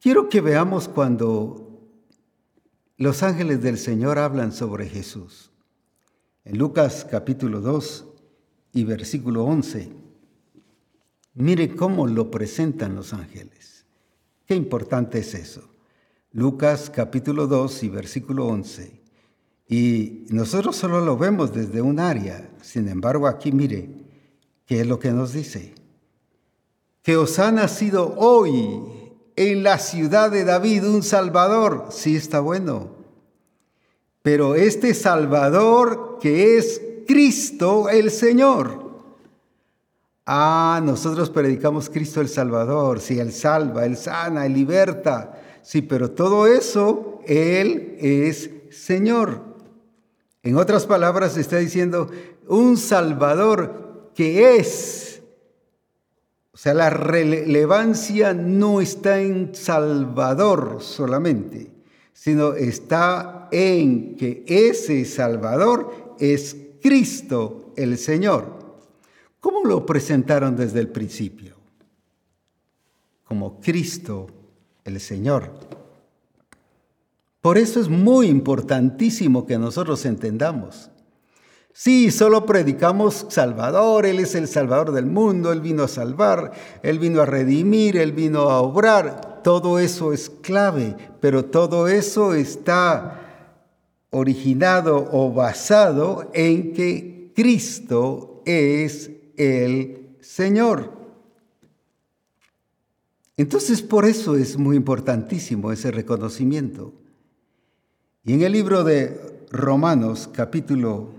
[0.00, 1.90] Quiero que veamos cuando
[2.96, 5.50] los ángeles del Señor hablan sobre Jesús.
[6.46, 8.06] En Lucas capítulo 2
[8.72, 9.92] y versículo 11,
[11.34, 13.84] mire cómo lo presentan los ángeles.
[14.46, 15.68] Qué importante es eso.
[16.30, 19.01] Lucas capítulo 2 y versículo 11.
[19.72, 22.46] Y nosotros solo lo vemos desde un área.
[22.60, 23.88] Sin embargo, aquí mire,
[24.66, 25.72] ¿qué es lo que nos dice?
[27.00, 28.82] Que os ha nacido hoy
[29.34, 31.86] en la ciudad de David un Salvador.
[31.88, 32.90] Sí está bueno.
[34.20, 38.92] Pero este Salvador que es Cristo el Señor.
[40.26, 43.00] Ah, nosotros predicamos Cristo el Salvador.
[43.00, 45.40] Si Él salva, Él sana, Él liberta.
[45.62, 49.51] Sí, pero todo eso, Él es Señor.
[50.42, 52.10] En otras palabras, está diciendo
[52.48, 55.22] un Salvador que es.
[56.52, 61.70] O sea, la relevancia no está en Salvador solamente,
[62.12, 68.62] sino está en que ese Salvador es Cristo el Señor.
[69.40, 71.56] ¿Cómo lo presentaron desde el principio?
[73.24, 74.26] Como Cristo
[74.84, 75.50] el Señor.
[77.42, 80.90] Por eso es muy importantísimo que nosotros entendamos.
[81.72, 86.52] Sí, solo predicamos Salvador, Él es el Salvador del mundo, Él vino a salvar,
[86.84, 89.42] Él vino a redimir, Él vino a obrar.
[89.42, 93.18] Todo eso es clave, pero todo eso está
[94.10, 100.92] originado o basado en que Cristo es el Señor.
[103.36, 107.01] Entonces por eso es muy importantísimo ese reconocimiento.
[108.24, 111.12] Y en el libro de Romanos capítulo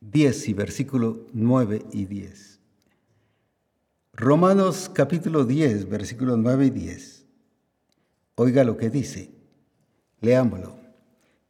[0.00, 2.58] 10 y versículo 9 y 10.
[4.14, 7.26] Romanos capítulo 10, versículos 9 y 10.
[8.36, 9.30] Oiga lo que dice.
[10.22, 10.78] Leámoslo.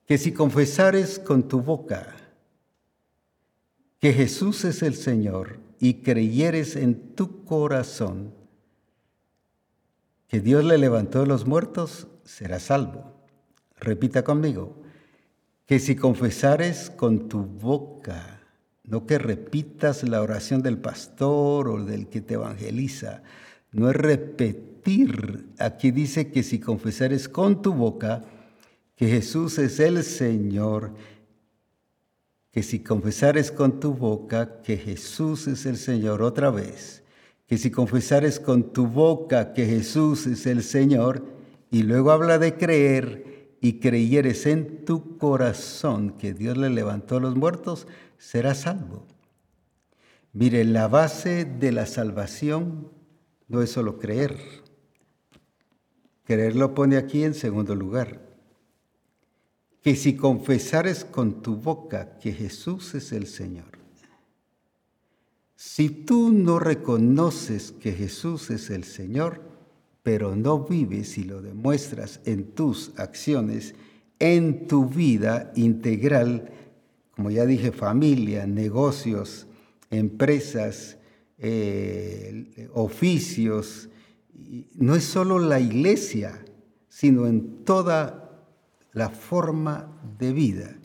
[0.07, 2.16] Que si confesares con tu boca
[4.01, 8.35] que Jesús es el Señor y creyeres en tu corazón
[10.27, 13.21] que Dios le levantó de los muertos, serás salvo.
[13.83, 14.77] Repita conmigo,
[15.66, 18.40] que si confesares con tu boca,
[18.85, 23.25] no que repitas la oración del pastor o del que te evangeliza,
[23.73, 25.49] no es repetir.
[25.59, 28.23] Aquí dice que si confesares con tu boca
[28.95, 30.92] que Jesús es el Señor,
[32.53, 37.03] que si confesares con tu boca que Jesús es el Señor otra vez,
[37.49, 41.25] que si confesares con tu boca que Jesús es el Señor,
[41.73, 43.32] y luego habla de creer,
[43.64, 47.87] y creyeres en tu corazón que Dios le levantó a los muertos,
[48.18, 49.07] serás salvo.
[50.33, 52.90] Mire, la base de la salvación
[53.46, 54.37] no es solo creer.
[56.25, 58.20] Creer lo pone aquí en segundo lugar.
[59.81, 63.79] Que si confesares con tu boca que Jesús es el Señor,
[65.55, 69.52] si tú no reconoces que Jesús es el Señor,
[70.03, 73.75] pero no vives y lo demuestras en tus acciones,
[74.19, 76.51] en tu vida integral,
[77.15, 79.47] como ya dije, familia, negocios,
[79.91, 80.99] empresas,
[81.38, 83.88] eh, oficios,
[84.75, 86.45] no es solo la iglesia,
[86.88, 88.47] sino en toda
[88.93, 90.77] la forma de vida.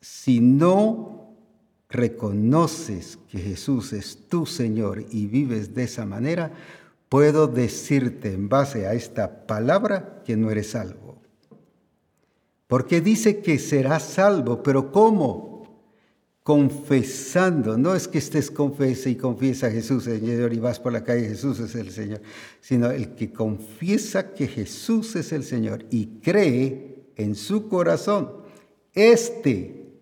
[0.00, 1.34] Si no
[1.88, 6.52] reconoces que Jesús es tu Señor y vives de esa manera,
[7.08, 11.22] puedo decirte en base a esta palabra que no eres salvo.
[12.66, 15.54] Porque dice que serás salvo, pero ¿cómo?
[16.42, 21.04] Confesando, no es que estés confesa y confiesa a Jesús, Señor, y vas por la
[21.04, 22.20] calle, Jesús es el Señor,
[22.60, 28.30] sino el que confiesa que Jesús es el Señor y cree en su corazón,
[28.92, 30.00] este,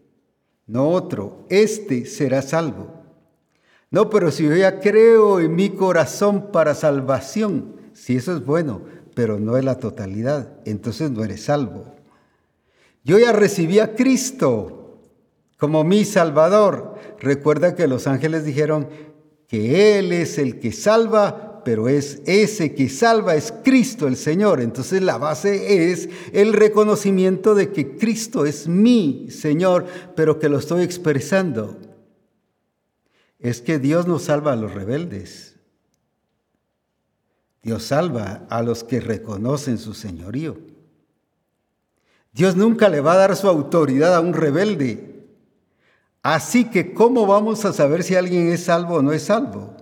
[0.67, 3.02] no otro, este será salvo.
[3.93, 8.81] No, pero si yo ya creo en mi corazón para salvación, si eso es bueno,
[9.15, 11.85] pero no es la totalidad, entonces no eres salvo.
[13.05, 14.99] Yo ya recibí a Cristo
[15.59, 16.95] como mi Salvador.
[17.21, 18.89] Recuerda que los ángeles dijeron
[19.47, 24.63] que Él es el que salva, pero es ese que salva, es Cristo el Señor.
[24.63, 29.85] Entonces la base es el reconocimiento de que Cristo es mi Señor,
[30.17, 31.77] pero que lo estoy expresando
[33.43, 35.57] es que Dios no salva a los rebeldes.
[37.63, 40.59] Dios salva a los que reconocen su señorío.
[42.33, 45.27] Dios nunca le va a dar su autoridad a un rebelde.
[46.23, 49.77] Así que, ¿cómo vamos a saber si alguien es salvo o no es salvo?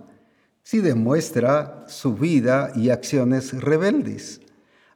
[0.63, 4.41] Si demuestra su vida y acciones rebeldes.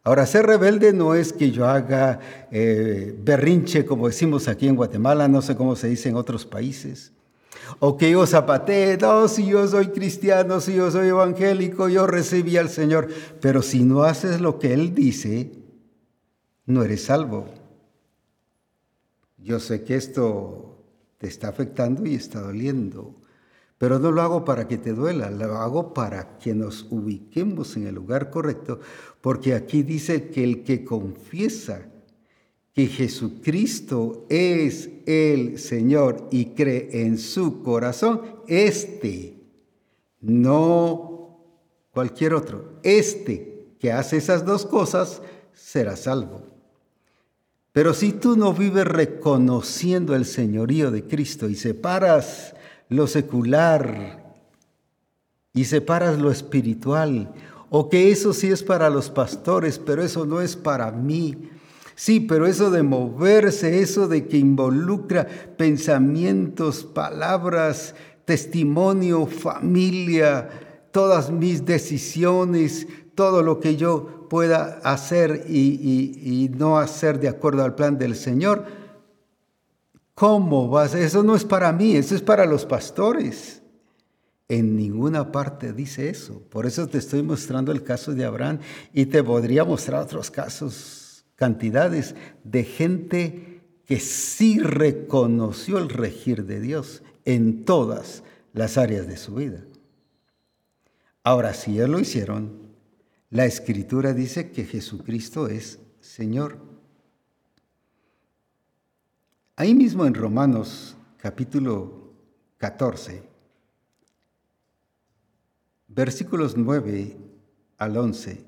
[0.04, 2.20] Ahora, ser rebelde no es que yo haga
[2.52, 7.15] eh, berrinche, como decimos aquí en Guatemala, no sé cómo se dice en otros países.
[7.80, 12.58] O que yo zapatee, no, si yo soy cristiano, si yo soy evangélico, yo recibí
[12.58, 13.08] al Señor.
[13.42, 15.52] Pero si no haces lo que Él dice,
[16.66, 17.46] no eres salvo.
[19.38, 20.84] Yo sé que esto
[21.18, 23.16] te está afectando y está doliendo,
[23.78, 27.88] pero no lo hago para que te duela, lo hago para que nos ubiquemos en
[27.88, 28.80] el lugar correcto,
[29.22, 31.90] porque aquí dice que el que confiesa
[32.76, 39.38] que Jesucristo es el Señor y cree en su corazón, este,
[40.20, 41.40] no
[41.92, 45.22] cualquier otro, este que hace esas dos cosas,
[45.54, 46.44] será salvo.
[47.72, 52.56] Pero si tú no vives reconociendo el señorío de Cristo y separas
[52.90, 54.36] lo secular
[55.54, 57.34] y separas lo espiritual,
[57.70, 61.50] o que eso sí es para los pastores, pero eso no es para mí.
[61.96, 65.26] Sí, pero eso de moverse, eso de que involucra
[65.58, 70.50] pensamientos, palabras, testimonio, familia,
[70.92, 77.76] todas mis decisiones, todo lo que yo pueda hacer y, no hacer de acuerdo al
[77.76, 78.66] plan del Señor,
[80.14, 80.96] ¿cómo vas?
[80.96, 83.62] Eso no es para mí, eso es para los pastores.
[84.48, 86.42] En ninguna parte dice eso.
[86.50, 88.60] Por eso te estoy mostrando el caso de Abraham
[88.94, 91.05] y te podría mostrar otros casos,
[91.36, 98.24] cantidades de gente que sí reconoció el regir de Dios en todas
[98.54, 99.64] las áreas de su vida.
[101.24, 102.66] Ahora, si ellos lo hicieron,
[103.30, 106.60] la escritura dice que Jesucristo es Señor.
[109.56, 112.14] Ahí mismo en Romanos capítulo
[112.58, 113.24] 14,
[115.88, 117.18] versículos 9
[117.78, 118.46] al 11,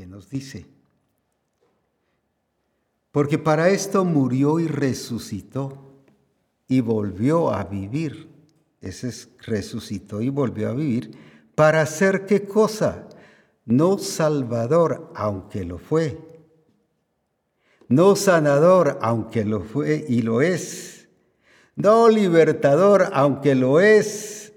[0.00, 0.64] que nos dice,
[3.12, 5.76] porque para esto murió y resucitó
[6.66, 8.30] y volvió a vivir.
[8.80, 11.10] Ese es resucitó y volvió a vivir
[11.54, 13.10] ¿Para hacer qué cosa?
[13.66, 16.18] No salvador, aunque lo fue.
[17.86, 21.10] No sanador, aunque lo fue y lo es.
[21.76, 24.54] No libertador, aunque lo es.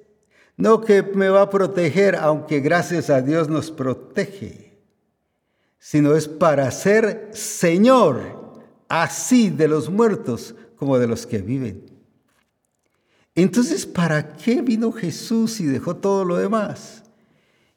[0.56, 4.63] No que me va a proteger, aunque gracias a Dios nos protege.
[5.86, 11.84] Sino es para ser Señor, así de los muertos como de los que viven.
[13.36, 17.04] Entonces, ¿para qué vino Jesús y dejó todo lo demás?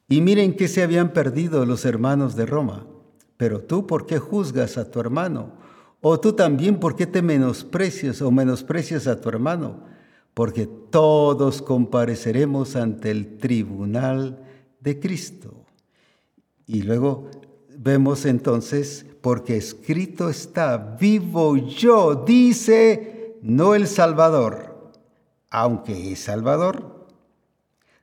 [0.08, 2.86] Y miren que se habían perdido los hermanos de Roma.
[3.36, 5.54] Pero tú, ¿por qué juzgas a tu hermano?
[6.00, 9.82] O tú también, ¿por qué te menosprecias o menosprecias a tu hermano?
[10.32, 14.44] Porque todos compareceremos ante el tribunal
[14.78, 15.64] de Cristo.
[16.68, 17.30] Y luego
[17.86, 24.76] vemos entonces, porque escrito está, vivo yo, dice, no el Salvador
[25.50, 27.06] aunque es Salvador.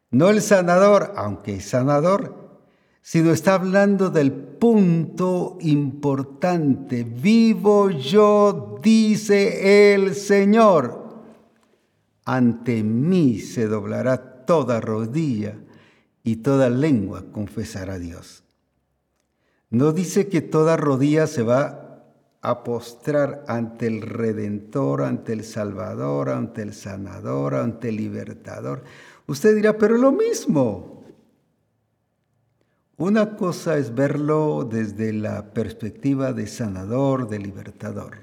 [0.09, 2.59] No el sanador, aunque es sanador,
[3.01, 7.03] sino está hablando del punto importante.
[7.03, 11.03] Vivo yo, dice el Señor.
[12.25, 15.57] Ante mí se doblará toda rodilla
[16.23, 18.42] y toda lengua confesará a Dios.
[19.73, 22.05] No dice que toda rodilla se va
[22.41, 28.83] a postrar ante el Redentor, ante el Salvador, ante el Sanador, ante el Libertador.
[29.25, 31.03] Usted dirá, pero lo mismo.
[32.97, 38.19] Una cosa es verlo desde la perspectiva de sanador, de libertador.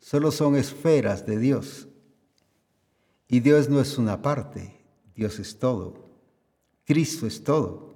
[0.00, 1.86] Solo son esferas de Dios.
[3.28, 4.76] Y Dios no es una parte,
[5.14, 5.94] Dios es todo.
[6.84, 7.91] Cristo es todo.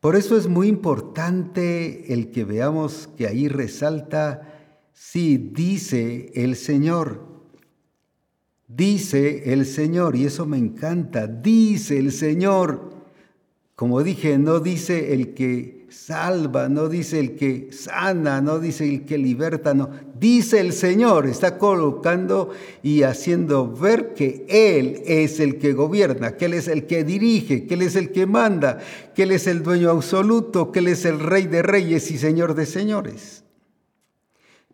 [0.00, 4.60] Por eso es muy importante el que veamos que ahí resalta,
[4.92, 7.26] sí, dice el Señor,
[8.68, 12.90] dice el Señor, y eso me encanta, dice el Señor.
[13.74, 19.04] Como dije, no dice el que salva, no dice el que sana, no dice el
[19.04, 19.90] que liberta, no.
[20.18, 22.50] Dice el Señor, está colocando
[22.82, 27.66] y haciendo ver que Él es el que gobierna, que Él es el que dirige,
[27.66, 28.78] que Él es el que manda,
[29.14, 32.54] que Él es el dueño absoluto, que Él es el rey de reyes y señor
[32.54, 33.44] de señores.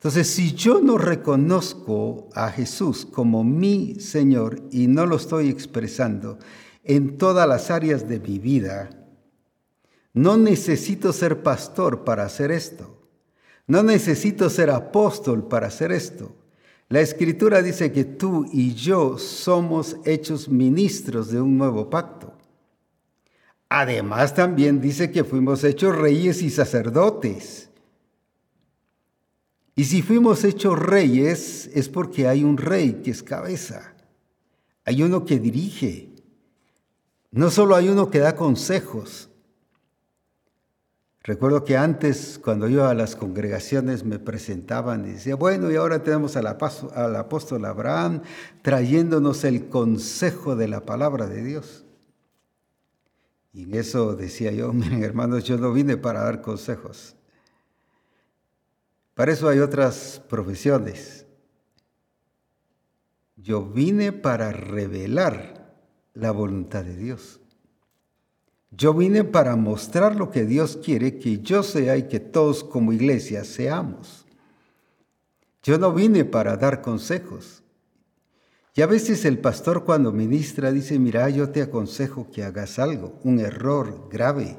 [0.05, 6.39] Entonces, si yo no reconozco a Jesús como mi Señor y no lo estoy expresando
[6.83, 8.91] en todas las áreas de mi vida,
[10.15, 12.97] no necesito ser pastor para hacer esto.
[13.67, 16.37] No necesito ser apóstol para hacer esto.
[16.89, 22.33] La escritura dice que tú y yo somos hechos ministros de un nuevo pacto.
[23.69, 27.71] Además también dice que fuimos hechos reyes y sacerdotes.
[29.75, 33.97] Y si fuimos hechos reyes es porque hay un rey que es cabeza.
[34.85, 36.11] Hay uno que dirige.
[37.33, 39.31] No solo hay uno que da consejos,
[41.27, 46.03] Recuerdo que antes, cuando iba a las congregaciones, me presentaban y decía, bueno, y ahora
[46.03, 48.21] tenemos al, al apóstol Abraham
[48.61, 51.87] trayéndonos el consejo de la palabra de Dios.
[53.55, 57.17] Y en eso decía yo, miren hermanos, yo no vine para dar consejos.
[59.15, 61.25] Para eso hay otras profesiones.
[63.37, 65.75] Yo vine para revelar
[66.13, 67.41] la voluntad de Dios.
[68.77, 72.93] Yo vine para mostrar lo que Dios quiere que yo sea y que todos como
[72.93, 74.25] iglesia seamos.
[75.63, 77.63] Yo no vine para dar consejos.
[78.75, 83.21] Y a veces el pastor cuando ministra dice, mira, yo te aconsejo que hagas algo,
[83.23, 84.57] un error grave.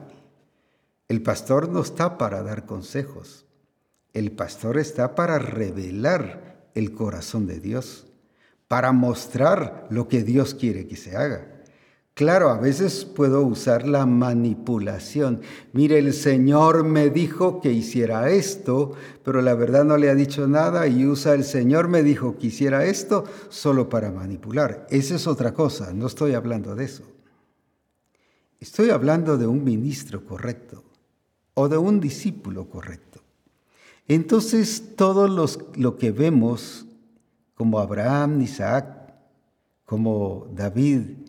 [1.09, 3.45] El pastor no está para dar consejos.
[4.13, 8.07] El pastor está para revelar el corazón de Dios,
[8.69, 11.54] para mostrar lo que Dios quiere que se haga.
[12.15, 15.41] Claro, a veces puedo usar la manipulación.
[15.73, 20.47] Mire, el Señor me dijo que hiciera esto, pero la verdad no le ha dicho
[20.47, 24.87] nada y usa el Señor me dijo que hiciera esto solo para manipular.
[24.89, 27.03] Esa es otra cosa, no estoy hablando de eso.
[28.61, 30.85] Estoy hablando de un ministro correcto
[31.53, 33.19] o de un discípulo correcto.
[34.07, 36.85] Entonces, todo lo que vemos,
[37.55, 39.13] como Abraham, Isaac,
[39.83, 41.24] como David,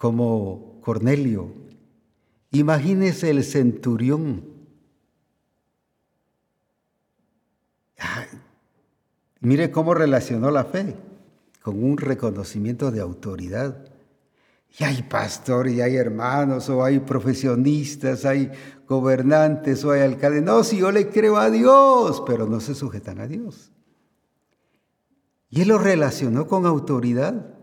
[0.00, 1.52] como Cornelio.
[2.52, 4.48] Imagínese el centurión.
[9.40, 10.96] mire cómo relacionó la fe
[11.62, 13.76] con un reconocimiento de autoridad.
[14.78, 18.50] Y hay pastores, y hay hermanos, o hay profesionistas, hay
[18.88, 20.42] gobernantes, o hay alcaldes.
[20.42, 23.70] No, si yo le creo a Dios, pero no se sujetan a Dios.
[25.50, 27.59] Y él lo relacionó con autoridad.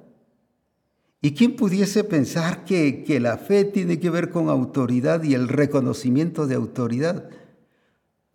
[1.22, 5.47] ¿Y quién pudiese pensar que, que, la fe tiene que ver con autoridad y el
[5.47, 7.30] reconocimiento de autoridad?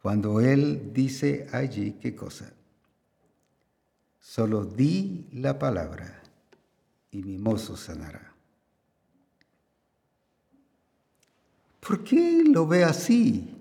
[0.02, 2.52] Cuando Él dice allí, ¿qué cosa?
[4.18, 6.22] Solo di la palabra
[7.12, 8.32] y mi mozo sanará.
[11.86, 13.56] ¿Por qué lo ve así?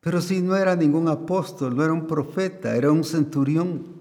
[0.00, 3.97] Pero si no era ningún apóstol, no era un profeta, era un centurión.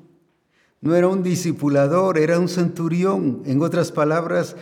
[0.82, 3.42] No era un discipulador, era un centurión.
[3.46, 4.56] En otras palabras,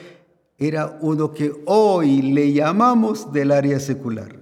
[0.57, 4.41] era uno que hoy le llamamos del área secular.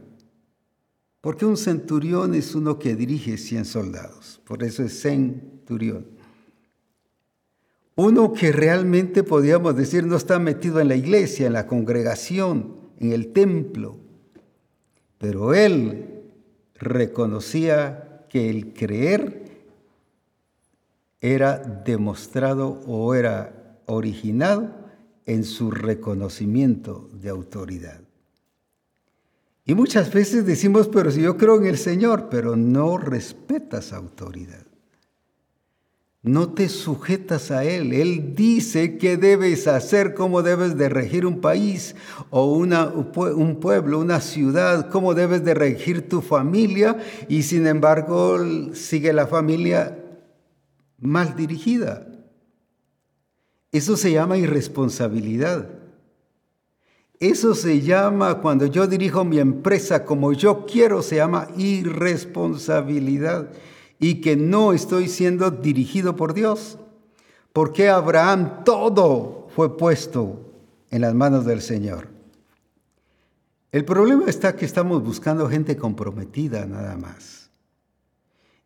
[1.21, 4.41] Porque un centurión es uno que dirige 100 soldados.
[4.45, 6.05] Por eso es centurión.
[7.95, 13.13] Uno que realmente podríamos decir no está metido en la iglesia, en la congregación, en
[13.13, 13.97] el templo.
[15.17, 16.24] Pero él
[16.76, 19.43] reconocía que el creer
[21.24, 24.69] era demostrado o era originado
[25.26, 28.01] en su reconocimiento de autoridad.
[29.65, 34.65] Y muchas veces decimos, pero si yo creo en el Señor, pero no respetas autoridad.
[36.21, 37.93] No te sujetas a Él.
[37.93, 41.95] Él dice qué debes hacer, cómo debes de regir un país
[42.32, 46.97] o una, un pueblo, una ciudad, cómo debes de regir tu familia
[47.30, 48.39] y sin embargo
[48.74, 50.03] sigue la familia
[51.04, 52.08] mal dirigida.
[53.72, 55.68] Eso se llama irresponsabilidad.
[57.20, 63.49] Eso se llama, cuando yo dirijo mi empresa como yo quiero, se llama irresponsabilidad
[63.99, 66.78] y que no estoy siendo dirigido por Dios.
[67.54, 70.39] Porque Abraham todo fue puesto
[70.89, 72.08] en las manos del Señor.
[73.72, 77.43] El problema está que estamos buscando gente comprometida nada más.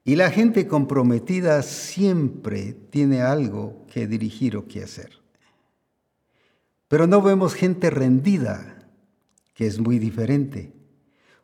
[0.08, 5.22] Y la gente comprometida siempre tiene algo que dirigir o que hacer.
[6.88, 8.88] Pero no vemos gente rendida,
[9.54, 10.72] que es muy diferente.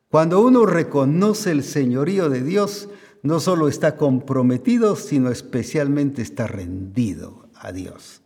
[0.07, 2.87] Cuando uno reconoce el señorío de Dios,
[3.21, 8.21] no solo está comprometido, sino especialmente está rendido a Dios.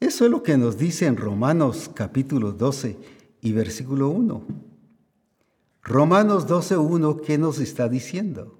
[0.00, 2.98] Eso es lo que nos dice en Romanos capítulo 12
[3.40, 4.42] y versículo 1.
[5.84, 8.58] Romanos 12, 1, ¿qué nos está diciendo?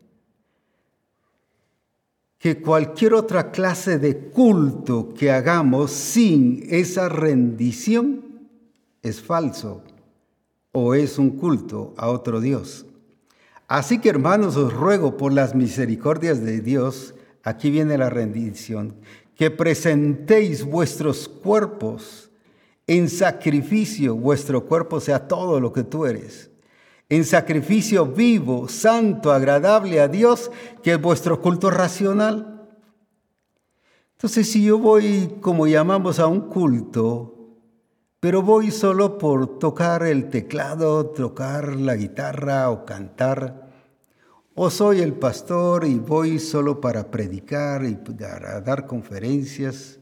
[2.42, 8.48] Que cualquier otra clase de culto que hagamos sin esa rendición
[9.00, 9.84] es falso
[10.72, 12.84] o es un culto a otro Dios.
[13.68, 17.14] Así que hermanos, os ruego por las misericordias de Dios,
[17.44, 18.96] aquí viene la rendición,
[19.36, 22.28] que presentéis vuestros cuerpos
[22.88, 26.50] en sacrificio, vuestro cuerpo sea todo lo que tú eres
[27.12, 30.50] en sacrificio vivo, santo, agradable a Dios,
[30.82, 32.70] que es vuestro culto racional.
[34.12, 37.58] Entonces, si yo voy, como llamamos a un culto,
[38.18, 43.68] pero voy solo por tocar el teclado, tocar la guitarra o cantar,
[44.54, 49.98] o soy el pastor y voy solo para predicar y dar, dar conferencias,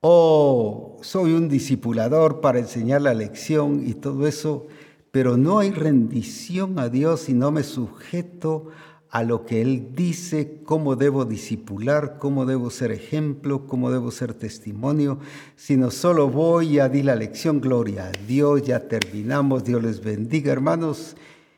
[0.00, 4.66] o soy un discipulador para enseñar la lección y todo eso,
[5.10, 8.68] pero no hay rendición a Dios y no me sujeto
[9.10, 14.34] a lo que Él dice, cómo debo disipular, cómo debo ser ejemplo, cómo debo ser
[14.34, 15.18] testimonio,
[15.56, 20.52] sino solo voy a di la lección, gloria a Dios, ya terminamos, Dios les bendiga
[20.52, 21.16] hermanos,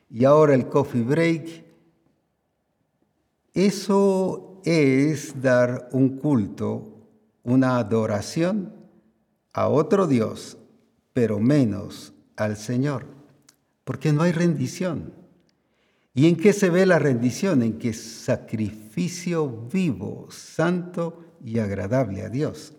[0.09, 1.65] y ahora el coffee break.
[3.53, 6.89] Eso es dar un culto,
[7.43, 8.73] una adoración
[9.53, 10.57] a otro Dios,
[11.13, 13.05] pero menos al Señor,
[13.85, 15.13] porque no hay rendición.
[16.15, 17.63] ¿Y en qué se ve la rendición?
[17.63, 22.75] En que sacrificio vivo, santo y agradable a Dios.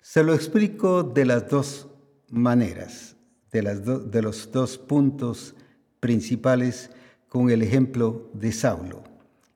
[0.00, 1.88] Se lo explico de las dos
[2.28, 3.16] maneras,
[3.50, 5.54] de, de los dos puntos
[6.00, 6.90] principales
[7.28, 9.04] con el ejemplo de Saulo.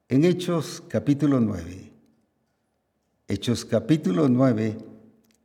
[0.09, 1.93] En Hechos capítulo 9,
[3.29, 4.77] Hechos capítulo 9,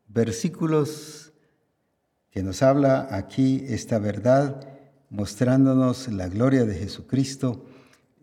[0.08, 1.32] versículos
[2.30, 4.79] que nos habla aquí esta verdad
[5.10, 7.66] mostrándonos la gloria de Jesucristo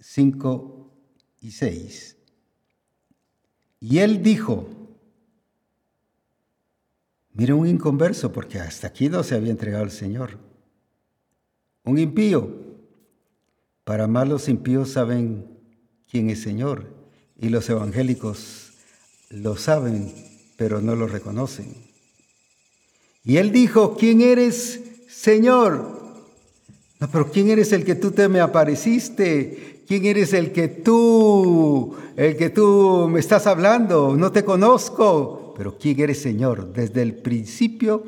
[0.01, 0.91] 5
[1.41, 2.17] y 6.
[3.81, 4.69] Y él dijo,
[7.33, 10.39] mira un inconverso, porque hasta aquí no se había entregado al Señor,
[11.85, 12.65] un impío.
[13.85, 15.47] Para más los impíos saben
[16.11, 16.93] quién es Señor
[17.39, 18.73] y los evangélicos
[19.31, 20.13] lo saben,
[20.57, 21.75] pero no lo reconocen.
[23.23, 25.96] Y él dijo, ¿quién eres, Señor?
[26.99, 29.83] No, pero ¿quién eres el que tú te me apareciste?
[29.87, 34.17] ¿Quién eres el que tú, el que tú me estás hablando?
[34.17, 35.55] No te conozco.
[35.57, 36.73] Pero ¿quién eres, Señor?
[36.73, 38.03] Desde el principio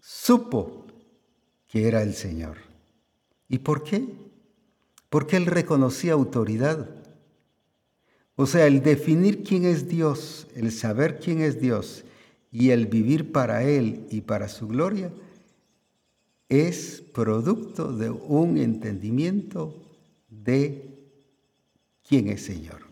[0.00, 0.86] supo
[1.68, 2.56] que era el Señor.
[3.48, 4.04] ¿Y por qué?
[5.10, 6.88] Porque él reconocía autoridad.
[8.36, 12.04] O sea, el definir quién es Dios, el saber quién es Dios
[12.50, 15.10] y el vivir para Él y para su gloria
[16.48, 19.74] es producto de un entendimiento
[20.28, 20.98] de
[22.06, 22.88] quién es Señor.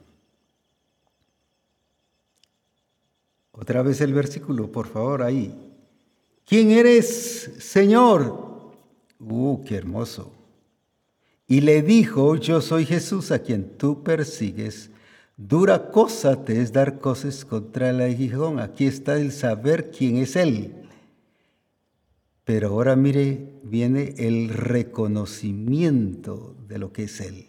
[3.52, 5.54] Otra vez el versículo, por favor, ahí.
[6.44, 8.72] ¿Quién eres, Señor?
[9.18, 10.30] ¡Uh, qué hermoso!
[11.48, 14.90] Y le dijo, yo soy Jesús a quien tú persigues.
[15.36, 18.58] Dura cosa te es dar cosas contra el aguijón.
[18.58, 20.85] Aquí está el saber quién es Él.
[22.46, 27.46] Pero ahora mire, viene el reconocimiento de lo que es Él.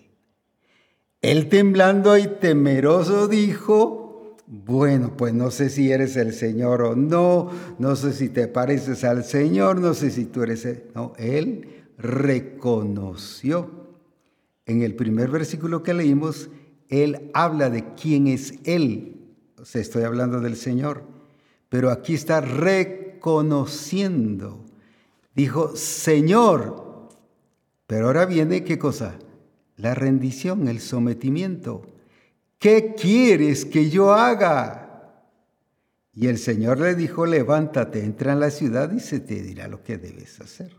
[1.22, 7.52] Él temblando y temeroso dijo, bueno, pues no sé si eres el Señor o no,
[7.78, 10.66] no sé si te pareces al Señor, no sé si tú eres...
[10.66, 10.86] El...
[10.96, 13.70] No, Él reconoció.
[14.66, 16.50] En el primer versículo que leímos,
[16.90, 19.28] Él habla de quién es Él.
[19.60, 21.04] O sea, estoy hablando del Señor.
[21.70, 24.64] Pero aquí está reconociendo
[25.38, 27.10] dijo, Señor.
[27.86, 29.18] Pero ahora viene qué cosa?
[29.78, 31.84] La rendición, el sometimiento.
[32.58, 35.24] ¿Qué quieres que yo haga?
[36.14, 39.84] Y el Señor le dijo, levántate, entra en la ciudad y se te dirá lo
[39.84, 40.76] que debes hacer.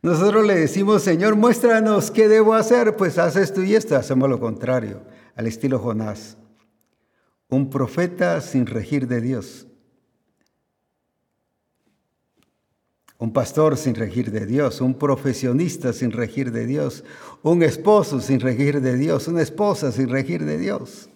[0.00, 3.94] Nosotros le decimos, Señor, muéstranos qué debo hacer, pues haz esto y esto.
[3.94, 5.02] Hacemos lo contrario,
[5.36, 6.38] al estilo Jonás.
[7.50, 9.68] Un profeta sin regir de Dios.
[13.22, 17.04] Un pastor sin regir de Dios, un profesionista sin regir de Dios,
[17.44, 21.08] un esposo sin regir de Dios, una esposa sin regir de Dios,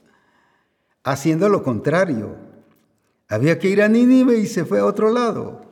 [1.03, 2.37] haciendo lo contrario.
[3.27, 5.63] Había que ir a Nínive y se fue a otro lado.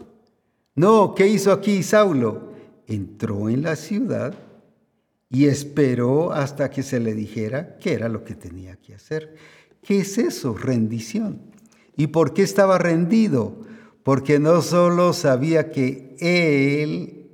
[0.75, 2.53] No, ¿qué hizo aquí Saulo?
[2.89, 4.35] Entró en la ciudad
[5.31, 9.37] y esperó hasta que se le dijera qué era lo que tenía que hacer.
[9.83, 10.57] ¿Qué es eso?
[10.57, 11.43] Rendición.
[11.97, 13.63] ¿Y por qué estaba rendido?
[14.05, 17.31] Porque no solo sabía que Él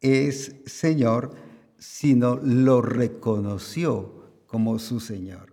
[0.00, 1.32] es Señor,
[1.76, 5.52] sino lo reconoció como su Señor.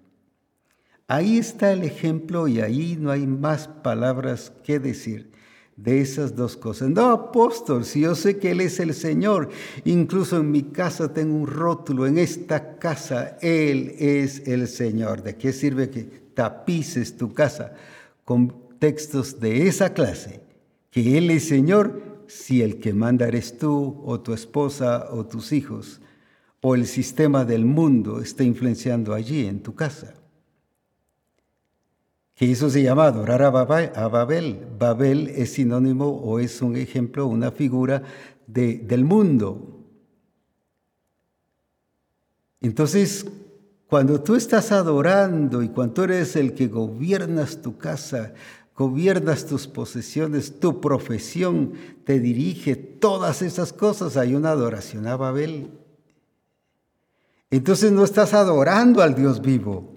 [1.08, 5.32] Ahí está el ejemplo y ahí no hay más palabras que decir
[5.76, 6.90] de esas dos cosas.
[6.90, 9.50] No, apóstol, si yo sé que Él es el Señor,
[9.86, 15.24] incluso en mi casa tengo un rótulo, en esta casa Él es el Señor.
[15.24, 17.74] ¿De qué sirve que tapices tu casa
[18.24, 20.42] con textos de esa clase,
[20.90, 25.52] que Él es Señor si el que manda eres tú o tu esposa o tus
[25.52, 26.02] hijos,
[26.62, 30.14] o el sistema del mundo está influenciando allí en tu casa.
[32.36, 34.66] Que eso se llama adorar a Babel.
[34.78, 38.04] Babel es sinónimo o es un ejemplo, una figura
[38.48, 39.86] de, del mundo.
[42.62, 43.26] Entonces,
[43.88, 48.34] cuando tú estás adorando y cuando tú eres el que gobiernas tu casa,
[48.80, 51.74] gobiernas tus posesiones, tu profesión
[52.06, 54.16] te dirige, todas esas cosas.
[54.16, 55.72] Hay una adoración a Babel.
[57.52, 59.94] entonces no estás adorando al Dios vivo.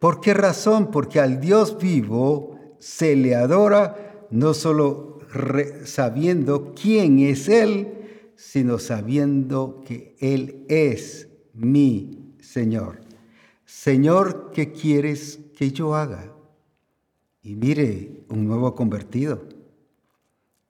[0.00, 0.90] ¿Por qué razón?
[0.90, 5.20] Porque al Dios vivo se le adora no solo
[5.84, 13.00] sabiendo quién es Él, sino sabiendo que Él es mi Señor.
[13.64, 16.33] Señor, ¿qué quieres que yo haga?
[17.44, 19.46] Y mire, un nuevo convertido.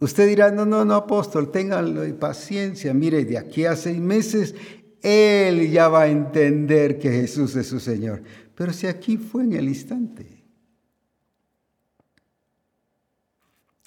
[0.00, 2.92] Usted dirá, no, no, no, apóstol, ténganlo paciencia.
[2.92, 4.56] Mire, de aquí a seis meses,
[5.00, 8.24] él ya va a entender que Jesús es su Señor.
[8.56, 10.44] Pero si aquí fue en el instante.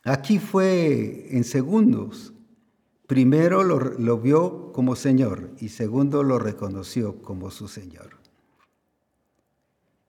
[0.05, 2.33] Aquí fue en segundos.
[3.05, 8.15] Primero lo, lo, vio como Señor y segundo lo reconoció como su Señor.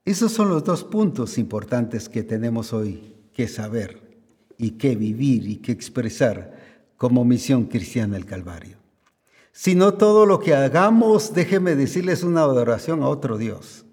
[0.09, 4.01] Esos son los dos puntos importantes que tenemos hoy que saber
[4.57, 6.57] y que vivir y que expresar
[6.97, 8.77] como misión cristiana el Calvario.
[9.51, 13.85] Si no todo lo que hagamos, déjeme decirles una adoración a otro Dios.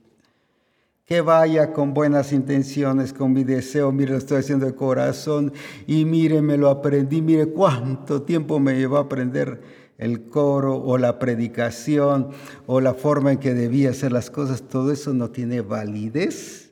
[1.05, 5.53] Que vaya con buenas intenciones, con mi deseo, mire, lo estoy haciendo de corazón
[5.87, 10.99] y mire, me lo aprendí, mire cuánto tiempo me llevó a aprender el coro o
[10.99, 12.30] la predicación
[12.66, 16.66] o la forma en que debía hacer las cosas, todo eso no tiene validez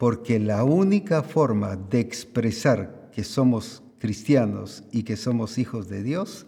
[0.00, 6.46] porque la única forma de expresar que somos cristianos y que somos hijos de Dios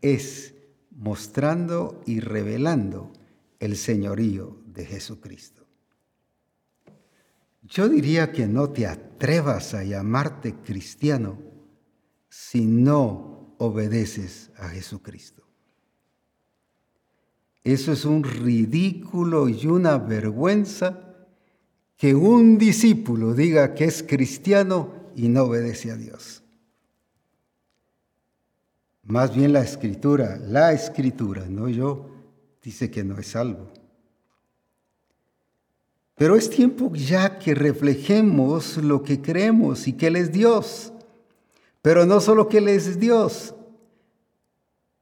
[0.00, 0.54] es
[0.92, 3.12] mostrando y revelando
[3.58, 5.66] el señorío de Jesucristo.
[7.62, 11.36] Yo diría que no te atrevas a llamarte cristiano
[12.28, 13.27] si no
[13.58, 15.42] obedeces a Jesucristo.
[17.64, 21.08] Eso es un ridículo y una vergüenza
[21.96, 26.42] que un discípulo diga que es cristiano y no obedece a Dios.
[29.02, 32.10] Más bien la escritura, la escritura, no yo,
[32.62, 33.70] dice que no es salvo.
[36.14, 40.92] Pero es tiempo ya que reflejemos lo que creemos y que Él es Dios.
[41.88, 43.54] Pero no solo que Él es Dios,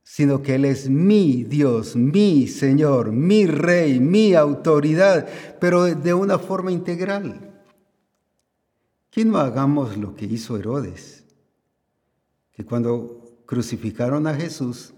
[0.04, 5.26] sino que Él es mi Dios, mi Señor, mi Rey, mi autoridad,
[5.58, 7.60] pero de una forma integral.
[9.10, 11.24] Que no hagamos lo que hizo Herodes,
[12.52, 14.94] que cuando crucificaron a Jesús,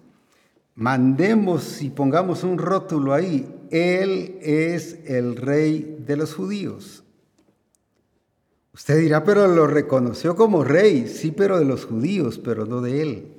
[0.74, 7.03] mandemos y pongamos un rótulo ahí, Él es el Rey de los judíos.
[8.79, 13.03] Usted dirá, pero lo reconoció como rey, sí, pero de los judíos, pero no de
[13.03, 13.33] Él.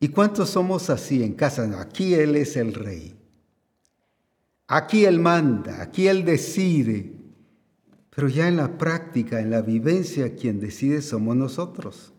[0.00, 1.68] ¿Y cuántos somos así en casa?
[1.78, 3.14] aquí Él es el rey.
[4.68, 7.12] Aquí Él manda, aquí Él decide.
[8.08, 12.14] Pero ya en la práctica, en la vivencia, quien decide somos nosotros.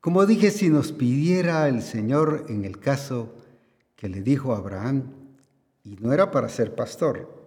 [0.00, 3.34] Como dije, si nos pidiera el Señor en el caso
[3.96, 5.12] que le dijo a Abraham,
[5.84, 7.39] y no era para ser pastor,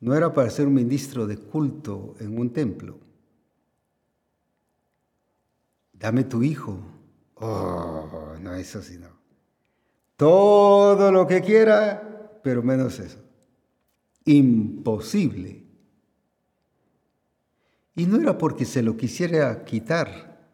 [0.00, 2.98] no era para ser un ministro de culto en un templo,
[5.92, 6.78] dame tu hijo,
[7.38, 9.08] Oh, no, eso sí no.
[10.16, 13.18] Todo lo que quiera, pero menos eso.
[14.24, 15.64] Imposible.
[17.94, 20.48] Y no era porque se lo quisiera quitar,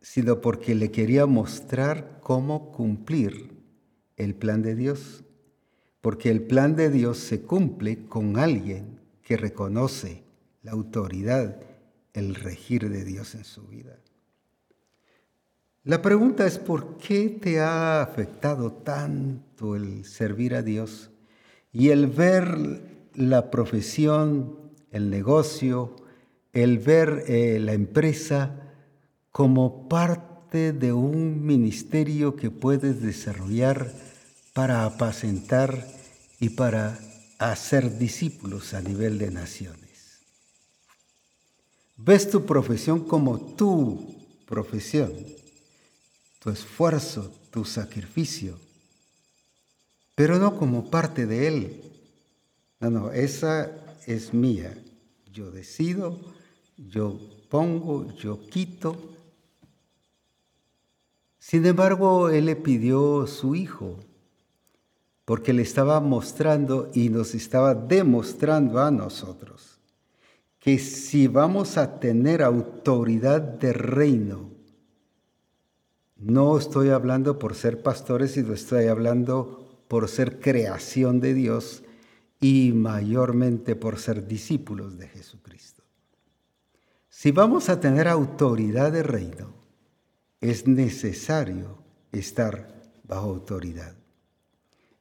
[0.00, 3.56] sino porque le quería mostrar cómo cumplir
[4.16, 5.24] el plan de Dios.
[6.00, 10.22] Porque el plan de Dios se cumple con alguien que reconoce
[10.62, 11.60] la autoridad,
[12.14, 13.98] el regir de Dios en su vida.
[15.84, 21.10] La pregunta es, ¿por qué te ha afectado tanto el servir a Dios
[21.72, 22.82] y el ver
[23.14, 24.56] la profesión,
[24.90, 25.96] el negocio,
[26.52, 28.72] el ver eh, la empresa
[29.30, 33.90] como parte de un ministerio que puedes desarrollar
[34.58, 35.86] para apacentar
[36.40, 36.98] y para
[37.38, 40.18] hacer discípulos a nivel de naciones?
[41.96, 44.16] ¿Ves tu profesión como tu
[44.48, 45.12] profesión?
[46.40, 48.58] tu esfuerzo, tu sacrificio,
[50.16, 51.82] pero no como parte de Él.
[52.80, 53.70] No, no, esa
[54.06, 54.76] es mía.
[55.32, 56.18] Yo decido,
[56.76, 58.96] yo pongo, yo quito.
[61.38, 63.98] Sin embargo, Él le pidió su hijo,
[65.28, 69.78] porque le estaba mostrando y nos estaba demostrando a nosotros
[70.58, 74.48] que si vamos a tener autoridad de reino,
[76.16, 81.82] no estoy hablando por ser pastores, sino estoy hablando por ser creación de Dios
[82.40, 85.82] y mayormente por ser discípulos de Jesucristo.
[87.10, 89.52] Si vamos a tener autoridad de reino,
[90.40, 91.76] es necesario
[92.12, 93.97] estar bajo autoridad.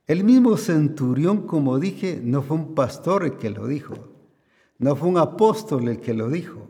[0.07, 3.95] El mismo centurión, como dije, no fue un pastor el que lo dijo,
[4.79, 6.69] no fue un apóstol el que lo dijo,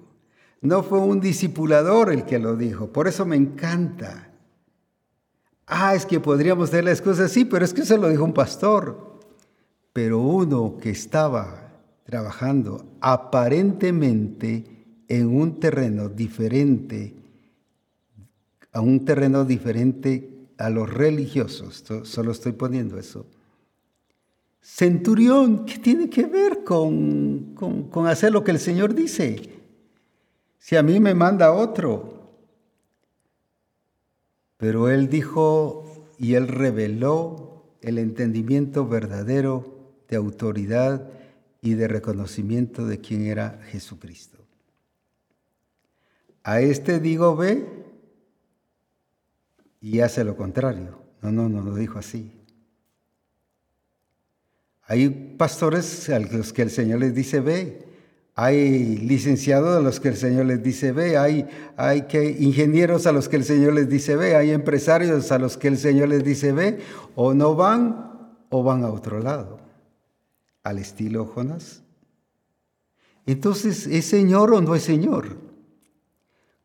[0.62, 2.88] no fue un discipulador el que lo dijo.
[2.88, 4.32] Por eso me encanta.
[5.68, 8.34] Ah, es que podríamos tener las cosas así, pero es que eso lo dijo un
[8.34, 9.20] pastor.
[9.94, 11.74] Pero uno que estaba
[12.06, 14.66] trabajando aparentemente
[15.08, 17.16] en un terreno diferente,
[18.72, 23.26] a un terreno diferente a los religiosos, solo estoy poniendo eso.
[24.62, 29.50] Centurión, ¿qué tiene que ver con, con, hacer lo que el Señor dice?
[30.60, 32.16] Si a mí me manda otro.
[34.58, 39.78] Pero él dijo y él reveló el entendimiento verdadero
[40.10, 41.10] de autoridad
[41.62, 44.40] y de reconocimiento de quién era Jesucristo.
[46.44, 47.77] A este digo ve
[49.88, 51.00] y hace lo contrario.
[51.22, 52.34] No, no, no lo dijo así.
[54.84, 57.86] Hay pastores a los que el Señor les dice ve,
[58.36, 63.12] hay licenciados a los que el Señor les dice ve, hay, hay que, ingenieros a
[63.12, 66.24] los que el Señor les dice ve, hay empresarios a los que el Señor les
[66.24, 66.80] dice ve,
[67.16, 69.60] o no van o van a otro lado,
[70.64, 71.82] al estilo Jonás.
[73.26, 75.47] Entonces, ¿es Señor o no es Señor?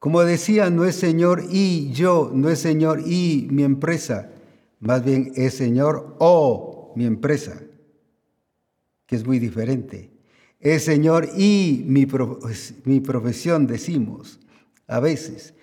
[0.03, 4.33] Como decía, no es Señor y yo, no es Señor y mi empresa,
[4.81, 7.63] más bien es Señor o mi empresa,
[9.07, 10.11] que es muy diferente.
[10.59, 12.09] Es Señor y mi,
[12.85, 14.41] mi profesión, decimos
[14.89, 15.55] a veces.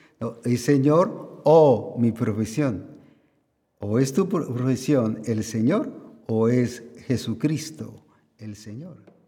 [0.46, 2.92] es Señor o mi profesión.
[3.80, 5.92] O es tu profesión el Señor
[6.28, 8.06] o es Jesucristo
[8.38, 9.19] el Señor.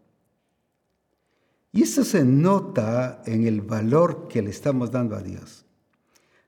[1.72, 5.64] Y eso se nota en el valor que le estamos dando a Dios.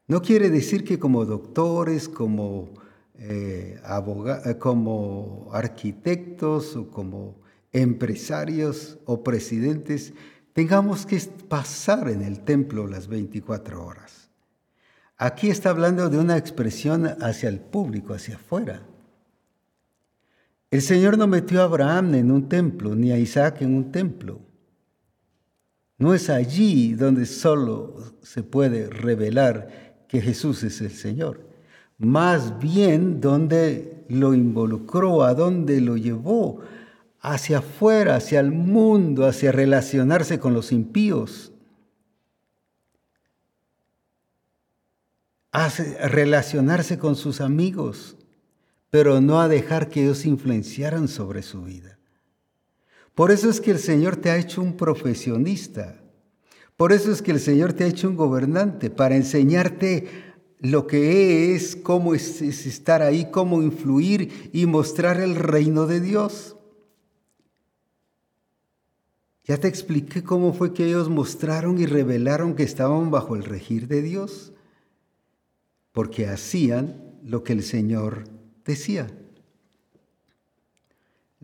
[0.06, 2.74] No quiere decir que como doctores, como,
[3.16, 7.40] eh, eh, como arquitectos o como
[7.72, 10.12] empresarios o presidentes
[10.52, 11.18] tengamos que
[11.48, 14.30] pasar en el templo las 24 horas.
[15.16, 18.82] Aquí está hablando de una expresión hacia el público, hacia afuera.
[20.70, 24.40] El Señor no metió a Abraham en un templo, ni a Isaac en un templo.
[25.98, 31.48] No es allí donde solo se puede revelar que Jesús es el Señor.
[31.98, 36.60] Más bien donde lo involucró, a donde lo llevó,
[37.20, 41.52] hacia afuera, hacia el mundo, hacia relacionarse con los impíos.
[45.52, 48.16] Hacia relacionarse con sus amigos,
[48.90, 51.98] pero no a dejar que ellos influenciaran sobre su vida.
[53.14, 56.00] Por eso es que el Señor te ha hecho un profesionista.
[56.76, 60.08] Por eso es que el Señor te ha hecho un gobernante para enseñarte
[60.58, 66.56] lo que es, cómo es, estar ahí, cómo influir y mostrar el reino de Dios.
[69.44, 73.88] Ya te expliqué cómo fue que ellos mostraron y revelaron que estaban bajo el regir
[73.88, 74.54] de Dios,
[75.92, 78.24] porque hacían lo que el Señor
[78.64, 79.06] decía.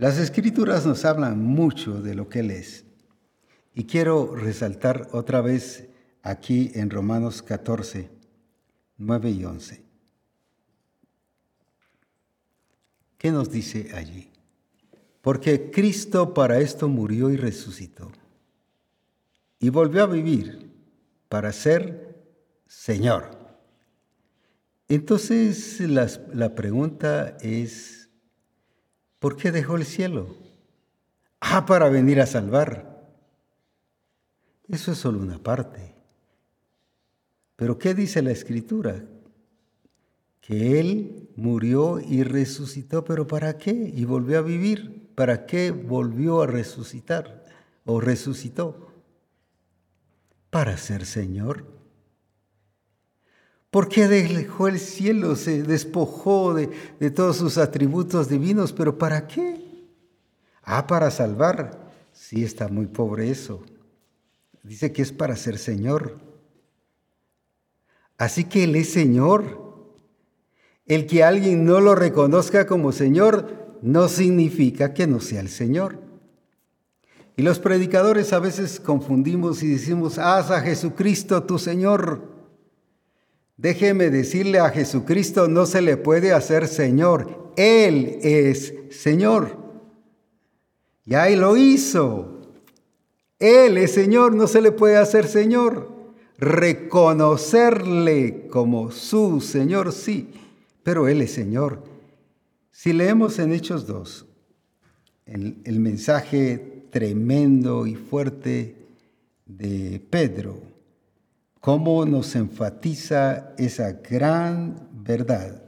[0.01, 2.87] Las escrituras nos hablan mucho de lo que Él es.
[3.75, 5.91] Y quiero resaltar otra vez
[6.23, 8.09] aquí en Romanos 14,
[8.97, 9.85] 9 y 11.
[13.19, 14.31] ¿Qué nos dice allí?
[15.21, 18.11] Porque Cristo para esto murió y resucitó.
[19.59, 20.73] Y volvió a vivir
[21.29, 22.25] para ser
[22.67, 23.37] Señor.
[24.89, 28.00] Entonces la pregunta es,
[29.21, 30.35] ¿Por qué dejó el cielo?
[31.41, 32.91] Ah, para venir a salvar.
[34.67, 35.95] Eso es solo una parte.
[37.57, 39.05] Pero ¿qué dice la escritura?
[40.41, 43.71] Que Él murió y resucitó, pero ¿para qué?
[43.71, 45.11] Y volvió a vivir.
[45.15, 47.45] ¿Para qué volvió a resucitar
[47.85, 48.91] o resucitó?
[50.49, 51.80] Para ser Señor.
[53.71, 55.37] ¿Por qué dejó el cielo?
[55.37, 56.67] Se despojó de,
[57.11, 59.65] todos sus atributos divinos, pero ¿para qué?
[60.63, 61.93] Ah, para salvar.
[62.13, 63.63] Sí, está muy pobre eso.
[64.65, 66.19] Dice que es para ser Señor.
[68.19, 69.71] Así que Él es Señor.
[70.85, 76.01] El que alguien no lo reconozca como Señor no significa que no sea el Señor.
[77.37, 82.30] Y los predicadores a veces confundimos y decimos, haz a Jesucristo tu Señor.
[83.61, 87.53] Déjeme decirle a Jesucristo, no se le puede hacer Señor.
[87.59, 89.59] Él es Señor.
[91.05, 92.41] Y ahí lo hizo.
[93.39, 96.01] Él es Señor, no se le puede hacer Señor.
[96.39, 100.31] reconocerle como su Señor, sí,
[100.83, 101.85] pero Él es Señor.
[102.71, 104.25] Si leemos en Hechos 2,
[105.27, 108.75] el, el mensaje tremendo y fuerte
[109.45, 110.70] de Pedro,
[111.61, 115.63] cómo nos enfatiza esa gran verdad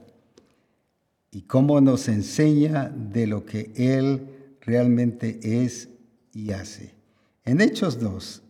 [1.31, 5.91] y cómo nos enseña de lo que Él realmente es
[6.33, 6.95] y hace.
[7.45, 8.43] En Hechos 2,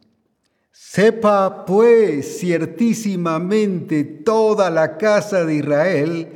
[0.71, 6.29] sepa pues ciertísimamente toda la casa de Israel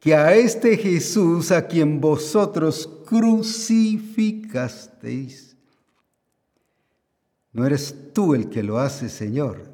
[0.00, 5.56] que a este Jesús a quien vosotros crucificasteis,
[7.52, 9.69] no eres tú el que lo hace, Señor.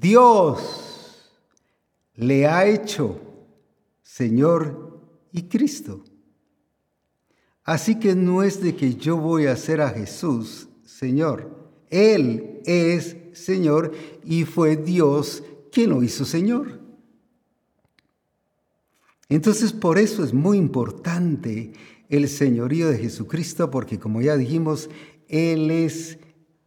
[0.00, 1.30] Dios
[2.16, 3.20] le ha hecho
[4.02, 5.00] Señor
[5.32, 6.02] y Cristo.
[7.62, 11.70] Así que no es de que yo voy a hacer a Jesús Señor.
[11.90, 13.92] Él es Señor
[14.24, 16.80] y fue Dios quien lo hizo Señor.
[19.28, 21.72] Entonces por eso es muy importante
[22.08, 24.90] el señorío de Jesucristo, porque como ya dijimos,
[25.28, 26.18] Él es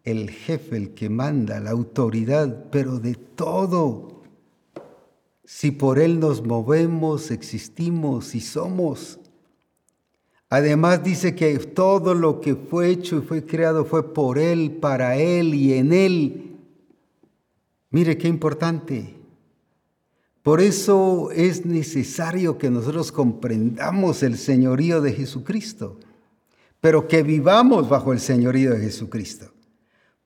[0.08, 4.22] el jefe, el que manda, la autoridad, pero de todo.
[5.44, 9.20] Si por Él nos movemos, existimos y somos.
[10.50, 15.18] Además dice que todo lo que fue hecho y fue creado fue por Él, para
[15.18, 16.56] Él y en Él.
[17.90, 19.14] Mire qué importante.
[20.42, 26.00] Por eso es necesario que nosotros comprendamos el señorío de Jesucristo,
[26.80, 29.57] pero que vivamos bajo el señorío de Jesucristo.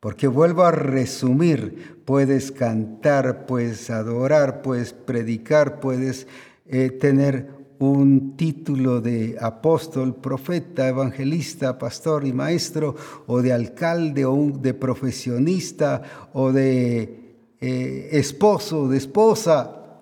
[0.02, 6.26] Porque vuelvo a resumir, puedes cantar, puedes adorar, puedes predicar, puedes
[6.66, 12.96] eh, tener un título de apóstol, profeta, evangelista, pastor y maestro,
[13.28, 20.02] o de alcalde, o de profesionista, o de eh, esposo, de esposa.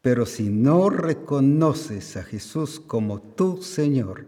[0.00, 4.24] Pero si no reconoces a Jesús como tu Señor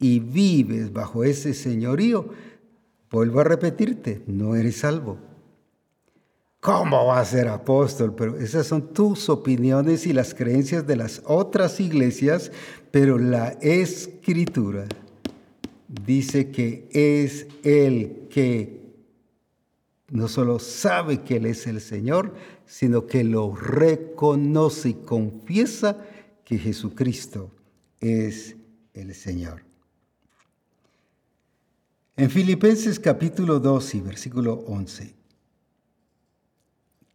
[0.00, 2.30] y vives bajo ese señorío,
[3.14, 5.18] Vuelvo a repetirte, no eres salvo.
[6.58, 8.12] ¿Cómo va a ser apóstol?
[8.16, 12.50] Pero esas son tus opiniones y las creencias de las otras iglesias,
[12.90, 14.86] pero la escritura
[15.86, 18.82] dice que es el que
[20.10, 22.34] no solo sabe que Él es el Señor,
[22.66, 26.04] sino que lo reconoce y confiesa
[26.44, 27.52] que Jesucristo
[28.00, 28.56] es
[28.92, 29.73] el Señor.
[32.16, 35.12] En Filipenses capítulo 2 y versículo 11,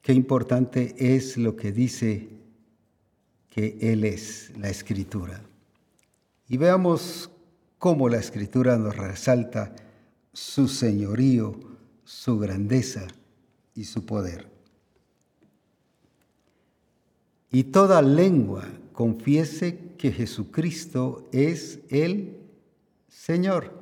[0.02, 2.28] qué importante es lo que dice
[3.50, 5.42] que Él es la escritura.
[6.50, 7.30] Y veamos
[7.78, 9.74] cómo la escritura nos resalta
[10.34, 11.58] su señorío,
[12.04, 13.08] su grandeza
[13.76, 14.50] y su poder.
[17.52, 22.36] Y toda lengua confiese que Jesucristo es el
[23.08, 23.79] Señor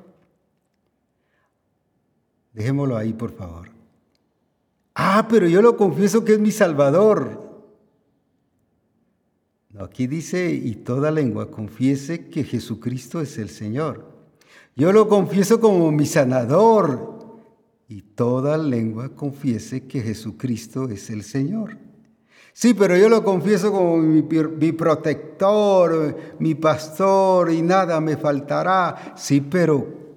[2.58, 3.70] Dejémoslo ahí, por favor.
[4.96, 7.40] Ah, pero yo lo confieso que es mi Salvador.
[9.78, 14.08] Aquí dice, y toda lengua confiese que Jesucristo es el Señor.
[14.74, 17.38] Yo lo confieso como mi sanador.
[17.86, 21.78] Y toda lengua confiese que Jesucristo es el Señor.
[22.52, 29.14] Sí, pero yo lo confieso como mi, mi, protector, mi pastor, y nada me faltará.
[29.16, 30.07] Sí, pero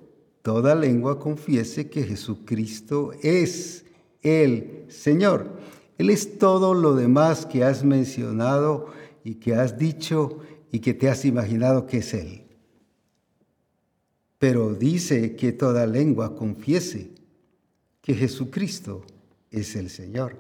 [0.42, 3.86] toda lengua confiese que Jesucristo es
[4.22, 5.60] el Señor.
[5.98, 8.88] Él es todo lo demás que has mencionado
[9.24, 10.40] y que has dicho
[10.72, 12.44] y que te has imaginado que es Él.
[14.40, 17.12] Pero dice que toda lengua confiese
[18.02, 19.06] que Jesucristo
[19.52, 20.40] es el Señor.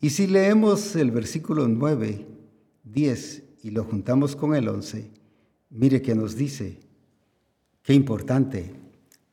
[0.00, 2.26] Y si leemos el versículo 9,
[2.82, 5.08] 10 y lo juntamos con el 11,
[5.70, 6.80] mire que nos dice,
[7.84, 8.72] Qué importante.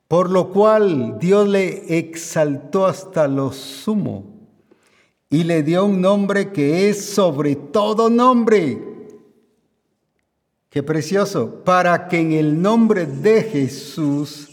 [0.08, 4.26] Por lo cual Dios le exaltó hasta lo sumo
[5.30, 8.78] y le dio un nombre que es sobre todo nombre.
[10.70, 11.64] Qué precioso.
[11.64, 14.50] Para que en el nombre de Jesús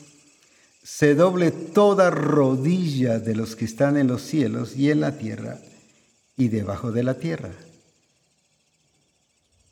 [0.84, 5.58] se doble toda rodilla de los que están en los cielos y en la tierra
[6.36, 7.50] y debajo de la tierra.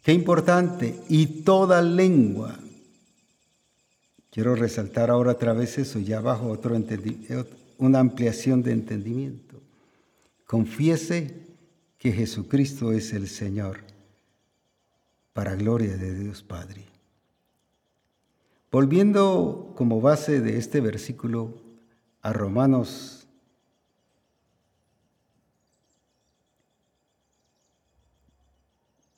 [0.02, 0.98] Qué importante.
[1.08, 2.58] Y toda lengua
[4.36, 6.76] Quiero resaltar ahora otra vez eso, ya bajo otro
[7.78, 9.62] una ampliación de entendimiento.
[10.44, 11.46] Confiese
[11.96, 13.78] que Jesucristo es el Señor,
[15.32, 16.84] para gloria de Dios Padre.
[18.70, 21.54] Volviendo como base de este versículo
[22.20, 23.26] a Romanos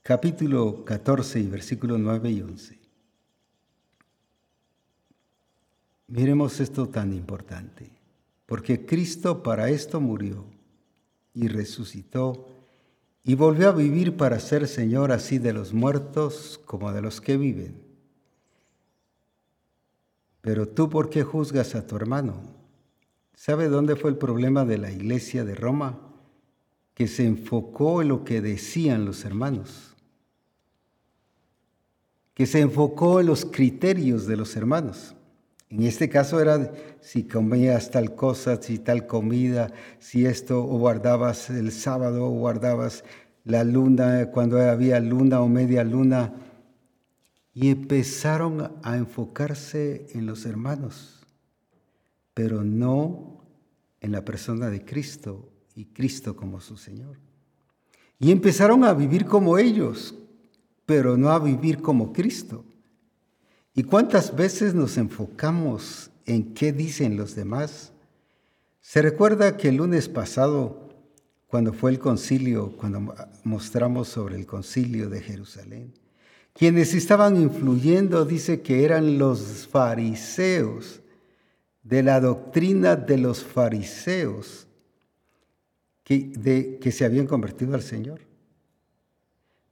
[0.05, 2.78] capítulo 14 y versículos 9 y 11.
[6.09, 7.91] Miremos esto tan importante,
[8.47, 10.45] porque Cristo para esto murió
[11.35, 12.49] y resucitó
[13.25, 17.37] y volvió a vivir para ser Señor así de los muertos como de los que
[17.37, 17.83] viven.
[20.41, 22.41] Pero tú, ¿por qué juzgas a tu hermano?
[23.35, 25.99] ¿Sabe dónde fue el problema de la iglesia de Roma?
[26.95, 29.95] Que se enfocó en lo que decían los hermanos,
[32.33, 35.15] que se enfocó en los criterios de los hermanos.
[35.71, 41.51] En este caso era si comías tal cosa, si tal comida, si esto, o guardabas
[41.51, 43.05] el sábado, o guardabas
[43.45, 46.33] la luna, cuando había luna o media luna.
[47.53, 51.27] Y empezaron a enfocarse en los hermanos,
[52.33, 53.45] pero no
[54.01, 57.19] en la persona de Cristo y Cristo como su Señor.
[58.19, 60.15] Y empezaron a vivir como ellos,
[60.87, 62.65] pero no a vivir como Cristo.
[63.79, 67.93] ¿Y cuántas veces nos enfocamos en qué dicen los demás?
[68.81, 70.89] Se recuerda que el lunes pasado,
[71.47, 73.15] cuando fue el concilio, cuando
[73.45, 75.95] mostramos sobre el concilio de Jerusalén,
[76.55, 81.01] quienes estaban influyendo, dice que eran los fariseos,
[81.85, 84.67] de la doctrina de los fariseos,
[86.03, 88.23] que, que se habían convertido al Señor.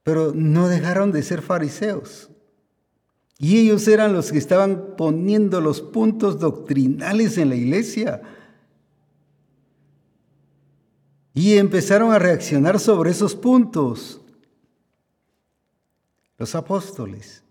[0.04, 2.30] Pero no dejaron de ser fariseos.
[3.38, 8.22] Y ellos eran los que estaban poniendo los puntos doctrinales en la iglesia.
[11.34, 14.22] Y empezaron a reaccionar sobre esos puntos.
[16.38, 17.42] Los apóstoles.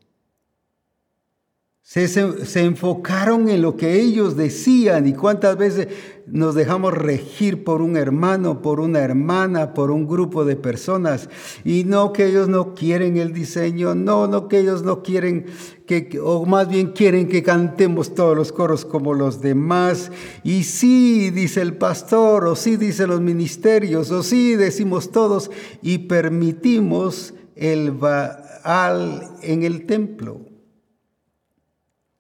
[1.86, 2.20] Se,
[2.62, 5.88] enfocaron en lo que ellos decían y cuántas veces
[6.26, 11.30] nos dejamos regir por un hermano, por una hermana, por un grupo de personas.
[11.64, 15.46] Y no que ellos no quieren el diseño, no, no que ellos no quieren
[15.86, 20.12] que, o más bien quieren que cantemos todos los coros como los demás.
[20.44, 26.00] Y sí, dice el pastor, o sí, dice los ministerios, o sí, decimos todos, y
[26.00, 30.42] permitimos el Baal en el templo.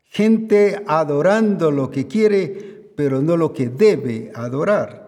[0.04, 5.06] Gente adorando lo que quiere, pero no lo que debe adorar.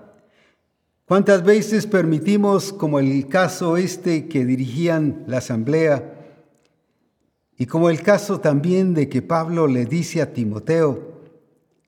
[1.05, 6.16] ¿Cuántas veces permitimos, como el caso este que dirigían la asamblea,
[7.57, 11.17] y como el caso también de que Pablo le dice a Timoteo,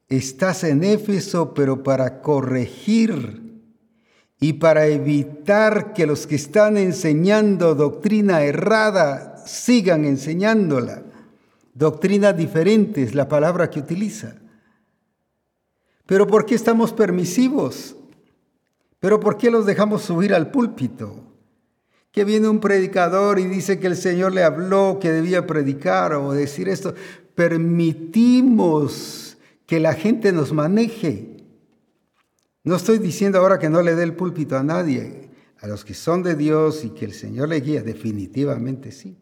[0.08, 3.62] estás en Éfeso, pero para corregir
[4.40, 11.04] y para evitar que los que están enseñando doctrina errada sigan enseñándola.
[11.76, 14.36] Doctrina diferente es la palabra que utiliza.
[16.08, 17.96] Pero ¿por qué estamos permisivos?
[19.00, 21.29] ¿Pero por qué los dejamos subir al púlpito?
[22.24, 26.70] Viene un predicador y dice que el Señor le habló, que debía predicar o decir
[26.70, 26.94] esto.
[27.36, 31.38] Permitimos que la gente nos maneje.
[32.64, 35.94] No estoy diciendo ahora que no le dé el púlpito a nadie, a los que
[35.94, 39.18] son de Dios y que el Señor le guía, definitivamente sí.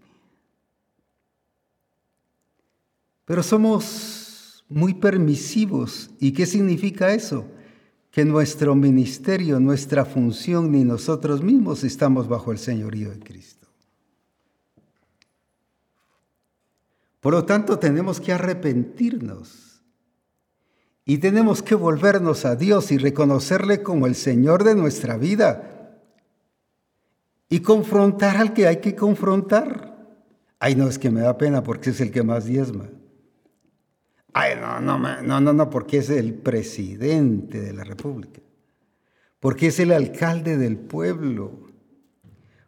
[3.26, 6.12] Pero somos muy permisivos.
[6.20, 7.46] ¿Y qué significa eso?
[8.18, 13.68] Que nuestro ministerio, nuestra función, ni nosotros mismos estamos bajo el señorío de Cristo.
[17.20, 19.84] Por lo tanto, tenemos que arrepentirnos
[21.06, 26.00] y tenemos que volvernos a Dios y reconocerle como el Señor de nuestra vida
[27.50, 29.96] y confrontar al que hay que confrontar.
[30.58, 32.90] Ay, no, es que me da pena porque es el que más diezma.
[34.34, 38.42] Ay, no, no, no, no, no, porque es el presidente de la República,
[39.40, 41.68] porque es el alcalde del pueblo,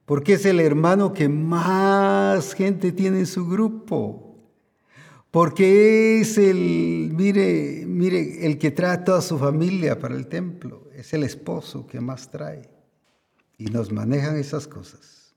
[0.05, 4.37] porque es el hermano que más gente tiene en su grupo,
[5.31, 10.89] porque es el, mire, mire, el que trae a toda su familia para el templo,
[10.95, 12.67] es el esposo que más trae.
[13.59, 15.35] Y nos manejan esas cosas.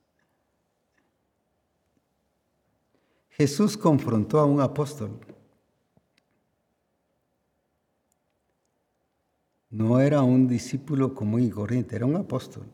[3.31, 5.19] Jesús confrontó a un apóstol
[9.73, 12.65] no era un discípulo común y corriente, era un apóstol.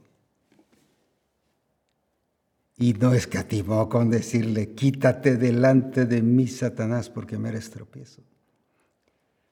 [2.76, 8.22] Y no escatimó con decirle, quítate delante de mí, Satanás, porque me eres tropiezo.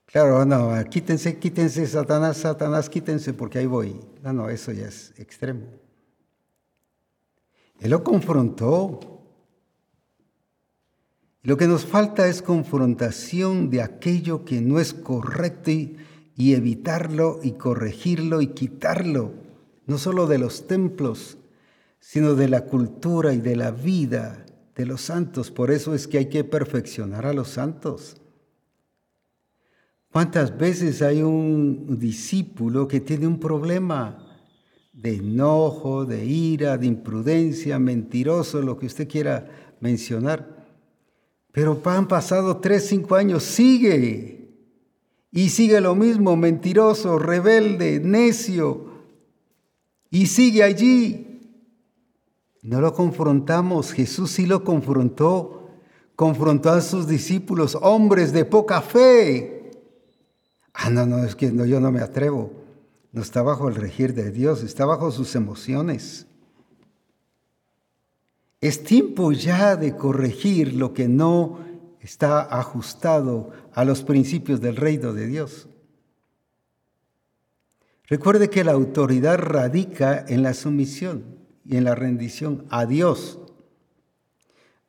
[0.06, 4.00] Claro, no, quítense, quítense, Satanás, Satanás, quítense, porque ahí voy.
[4.22, 5.66] No, no, eso ya es extremo.
[7.80, 9.00] Él lo confrontó.
[11.42, 15.96] Lo que nos falta es confrontación de aquello que no es correcto y,
[16.36, 19.32] y evitarlo y corregirlo y quitarlo,
[19.86, 21.38] no solo de los templos,
[21.98, 24.44] sino de la cultura y de la vida
[24.76, 25.50] de los santos.
[25.50, 28.16] Por eso es que hay que perfeccionar a los santos.
[30.12, 34.22] ¿Cuántas veces hay un discípulo que tiene un problema
[34.92, 40.66] de enojo, de ira, de imprudencia, mentiroso, lo que usted quiera mencionar?
[41.52, 44.35] Pero han pasado tres, cinco años, sigue.
[45.30, 48.86] Y sigue lo mismo, mentiroso, rebelde, necio.
[50.10, 51.26] Y sigue allí.
[52.62, 55.70] No lo confrontamos, Jesús sí lo confrontó.
[56.16, 59.70] Confrontó a sus discípulos, hombres de poca fe.
[60.72, 62.52] Ah, no, no, es que no, yo no me atrevo.
[63.12, 66.26] No está bajo el regir de Dios, está bajo sus emociones.
[68.60, 71.60] Es tiempo ya de corregir lo que no
[72.06, 75.68] está ajustado a los principios del reino de Dios.
[78.06, 81.24] Recuerde que la autoridad radica en la sumisión
[81.64, 83.40] y en la rendición a Dios.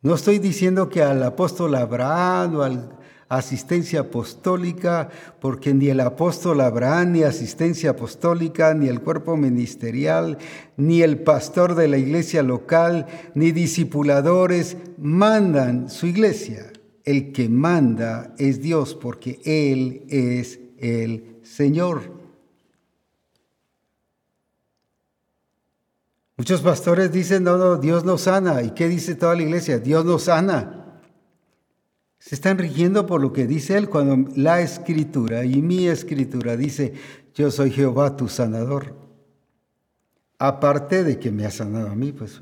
[0.04, 2.98] No estoy diciendo que al apóstol Abraham o al
[3.30, 5.10] asistencia apostólica,
[5.42, 10.38] porque ni el apóstol Abraham, ni asistencia apostólica, ni el cuerpo ministerial,
[10.78, 16.72] ni el pastor de la iglesia local, ni discipuladores mandan su iglesia.
[17.08, 22.02] El que manda es Dios, porque Él es el Señor.
[26.36, 28.62] Muchos pastores dicen, no, no, Dios nos sana.
[28.62, 29.80] ¿Y qué dice toda la iglesia?
[29.80, 31.00] Dios nos sana.
[32.20, 36.92] Se están rigiendo por lo que dice Él cuando la escritura y mi escritura dice,
[37.34, 38.94] yo soy Jehová tu sanador.
[40.40, 42.42] Aparte de que me ha sanado a mí, pues.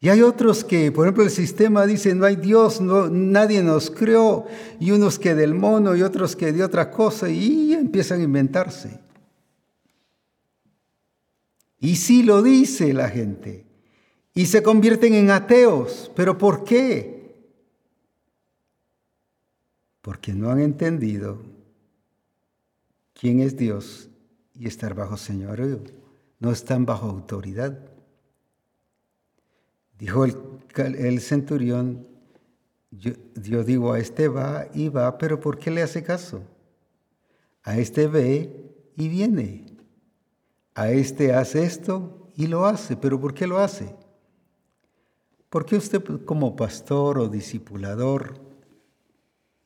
[0.00, 4.46] Y hay otros que, por ejemplo, el sistema dice, no hay Dios, nadie nos creó,
[4.78, 8.98] y unos que del mono y otros que de otra cosa, y empiezan a inventarse.
[11.78, 13.66] Y sí lo dice la gente,
[14.32, 17.20] y se convierten en ateos, pero ¿por qué?
[20.02, 21.38] porque no han entendido
[23.14, 24.08] quién es Dios
[24.54, 25.80] y estar bajo señorío.
[26.38, 27.89] No están bajo autoridad.
[30.00, 32.06] Dijo el, centurión,
[32.90, 36.42] yo, yo, digo, a este va y va, pero ¿por qué le hace caso?
[37.62, 39.66] A este ve y viene.
[40.74, 43.94] A este hace esto y lo hace, pero ¿por qué lo hace?
[45.50, 48.40] Porque usted como pastor o discipulador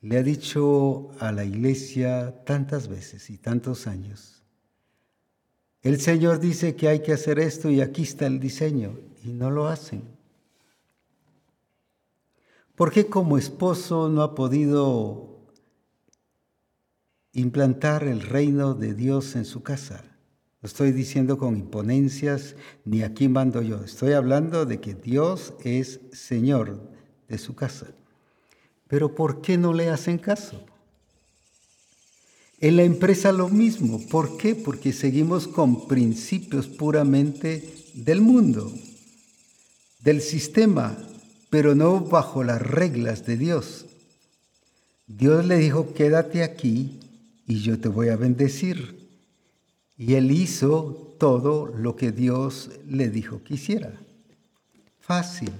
[0.01, 4.43] le ha dicho a la iglesia tantas veces y tantos años,
[5.81, 9.49] el Señor dice que hay que hacer esto y aquí está el diseño y no
[9.49, 10.14] lo hacen.
[12.75, 15.39] ¿Por qué como esposo no ha podido
[17.31, 20.03] implantar el reino de Dios en su casa?
[20.61, 26.01] No estoy diciendo con imponencias ni aquí mando yo, estoy hablando de que Dios es
[26.11, 26.91] Señor
[27.29, 27.87] de su casa.
[28.89, 30.61] Pero ¿por qué no le hacen caso?
[32.59, 34.05] En la empresa lo mismo.
[34.07, 34.53] ¿Por qué?
[34.53, 38.69] Porque seguimos con principios puramente del mundo,
[40.01, 40.97] del sistema,
[41.55, 43.85] pero no bajo las reglas de Dios.
[45.07, 46.99] Dios le dijo, quédate aquí
[47.47, 49.07] y yo te voy a bendecir.
[49.97, 53.93] Y él hizo todo lo que Dios le dijo que hiciera.
[54.99, 55.53] Fácil.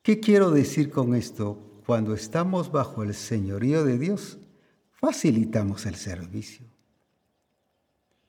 [0.00, 1.58] ¿Qué quiero decir con esto?
[1.84, 4.38] Cuando estamos bajo el señorío de Dios,
[4.90, 6.64] facilitamos el servicio.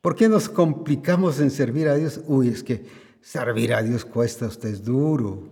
[0.02, 2.20] ¿Por qué nos complicamos en servir a Dios?
[2.28, 5.50] Uy, es que servir a Dios cuesta, usted es duro.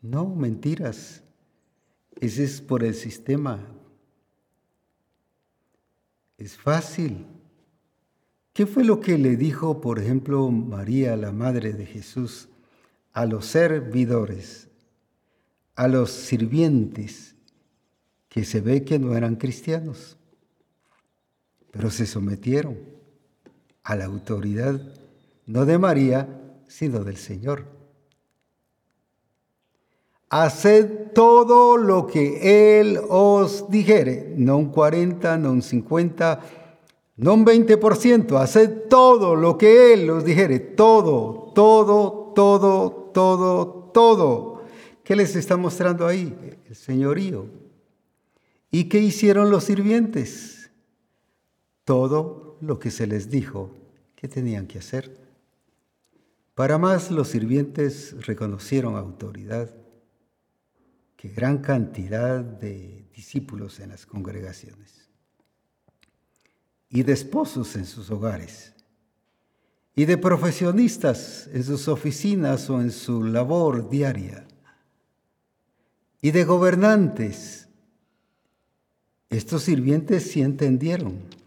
[0.00, 1.22] No, mentiras.
[2.20, 3.60] Ese es por el sistema.
[6.38, 7.26] Es fácil.
[8.52, 12.48] ¿Qué fue lo que le dijo, por ejemplo, María, la madre de Jesús,
[13.12, 14.70] a los servidores?
[15.80, 17.34] a los sirvientes
[18.28, 20.18] que se ve que no eran cristianos,
[21.70, 22.76] pero se sometieron
[23.82, 24.78] a la autoridad
[25.46, 26.39] no de María,
[26.70, 27.66] sino del Señor.
[30.30, 36.40] Haced todo lo que Él os dijere, no un 40, no un 50,
[37.16, 44.62] no un 20%, haced todo lo que Él os dijere, todo, todo, todo, todo, todo.
[45.02, 46.32] ¿Qué les está mostrando ahí?
[46.68, 47.46] El señorío.
[48.70, 50.70] ¿Y qué hicieron los sirvientes?
[51.84, 53.70] Todo lo que se les dijo
[54.14, 55.19] que tenían que hacer.
[56.60, 59.70] Para más, los sirvientes reconocieron autoridad
[61.16, 65.08] que gran cantidad de discípulos en las congregaciones
[66.90, 68.74] y de esposos en sus hogares.
[69.94, 74.46] y de profesionistas en sus oficinas o en su labor diaria,
[76.20, 77.68] y de gobernantes.
[79.30, 81.39] Estos sirvientes sí entendieron.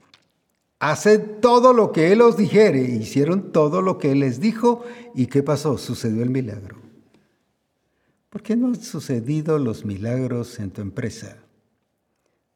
[0.86, 2.82] Haced todo lo que Él os dijere.
[2.82, 4.84] Hicieron todo lo que Él les dijo.
[5.16, 5.78] ¿Y qué pasó?
[5.78, 6.76] Sucedió el milagro.
[8.30, 11.38] ¿Por qué no han sucedido los milagros en tu empresa?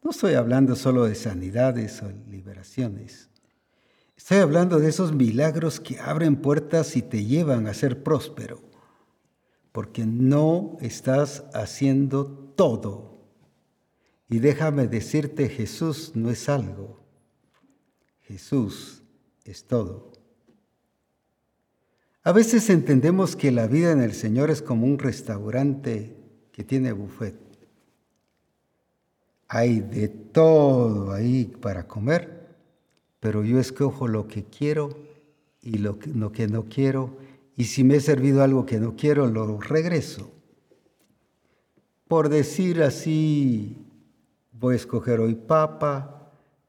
[0.03, 3.29] No estoy hablando solo de sanidades o liberaciones.
[4.17, 8.59] Estoy hablando de esos milagros que abren puertas y te llevan a ser próspero.
[9.71, 12.25] Porque no estás haciendo
[12.57, 13.21] todo.
[14.27, 17.06] Y déjame decirte, Jesús no es algo.
[18.27, 19.03] Jesús
[19.45, 20.11] es todo.
[22.23, 26.17] A veces entendemos que la vida en el Señor es como un restaurante
[26.51, 27.35] que tiene buffet.
[29.47, 32.57] Hay de todo ahí para comer,
[33.21, 34.89] pero yo escojo lo que quiero
[35.61, 37.17] y lo que, no quiero,
[37.55, 40.29] y si me he servido algo que no quiero, lo regreso.
[42.09, 43.77] Por decir así,
[44.51, 46.16] voy a escoger hoy papa,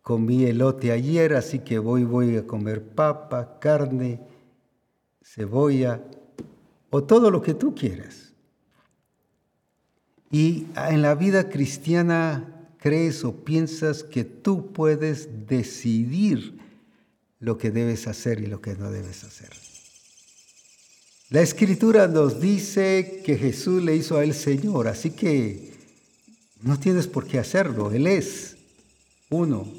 [0.09, 4.19] comí elote ayer, así que voy, voy a comer papa, carne,
[5.23, 6.03] cebolla
[6.89, 8.33] o todo lo que tú quieras.
[10.31, 16.59] Y en la vida cristiana crees o piensas que tú puedes decidir
[17.39, 19.51] lo que debes hacer y lo que no debes hacer.
[21.29, 25.75] La escritura nos dice que Jesús le hizo a él Señor, así que
[26.63, 28.57] no tienes por qué hacerlo, Él es
[29.29, 29.78] uno.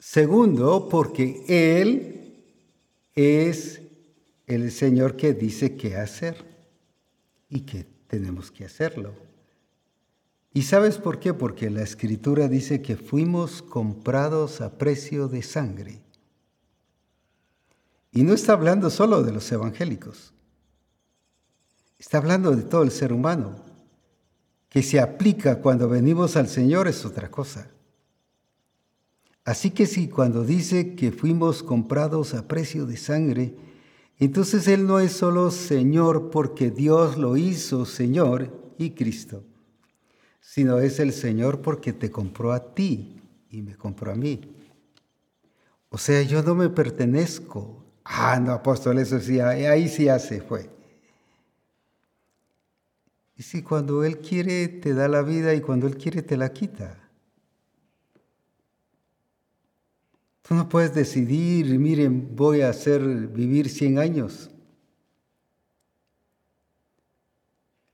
[0.00, 2.42] Segundo, porque Él
[3.14, 3.82] es
[4.46, 6.42] el Señor que dice qué hacer
[7.50, 9.12] y que tenemos que hacerlo.
[10.54, 11.34] ¿Y sabes por qué?
[11.34, 16.00] Porque la escritura dice que fuimos comprados a precio de sangre.
[18.10, 20.32] Y no está hablando solo de los evangélicos.
[21.98, 23.54] Está hablando de todo el ser humano.
[24.70, 27.70] Que se aplica cuando venimos al Señor es otra cosa.
[29.44, 33.54] Así que si cuando dice que fuimos comprados a precio de sangre,
[34.18, 39.42] entonces Él no es solo Señor porque Dios lo hizo Señor y Cristo,
[40.40, 43.16] sino es el Señor porque te compró a ti
[43.50, 44.40] y me compró a mí.
[45.88, 47.84] O sea, yo no me pertenezco.
[48.04, 50.68] Ah, no, apóstol, eso sí, ahí sí hace, fue.
[53.36, 56.52] Y si cuando Él quiere te da la vida y cuando Él quiere te la
[56.52, 56.99] quita.
[60.50, 64.50] Tú no puedes decidir, miren, voy a hacer vivir 100 años.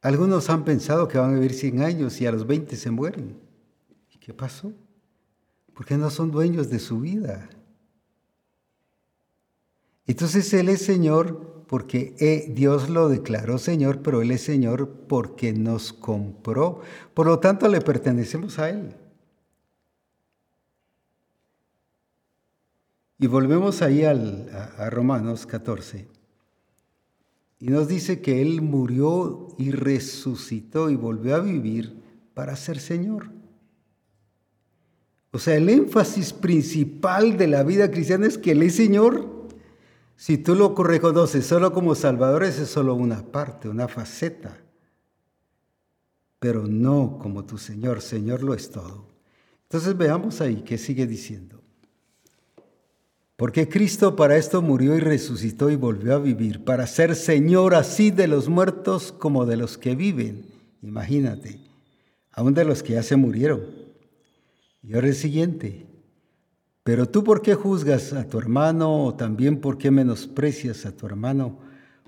[0.00, 3.36] Algunos han pensado que van a vivir 100 años y a los 20 se mueren.
[4.10, 4.72] ¿Y qué pasó?
[5.74, 7.46] Porque no son dueños de su vida.
[10.06, 15.52] Entonces Él es Señor porque eh, Dios lo declaró Señor, pero Él es Señor porque
[15.52, 16.80] nos compró.
[17.12, 18.96] Por lo tanto, le pertenecemos a Él.
[23.18, 26.06] Y volvemos ahí a, Romanos 14.
[27.58, 32.02] Y nos dice que Él murió y resucitó y volvió a vivir
[32.34, 33.30] para ser Señor.
[35.30, 39.48] O sea, el énfasis principal de la vida cristiana es que Él es Señor.
[40.16, 44.58] Si tú lo reconoces solo como Salvador, esa es solo una parte, una faceta.
[46.38, 48.02] Pero no como tu Señor.
[48.02, 49.08] Señor lo es todo.
[49.62, 51.62] Entonces veamos ahí qué sigue diciendo.
[53.36, 58.10] Porque Cristo para esto murió y resucitó y volvió a vivir, para ser Señor así
[58.10, 60.46] de los muertos como de los que viven.
[60.82, 61.60] Imagínate,
[62.32, 63.60] aún de los que ya se murieron.
[64.82, 65.84] Y ahora el siguiente.
[66.82, 71.04] Pero tú por qué juzgas a tu hermano o también por qué menosprecias a tu
[71.04, 71.58] hermano?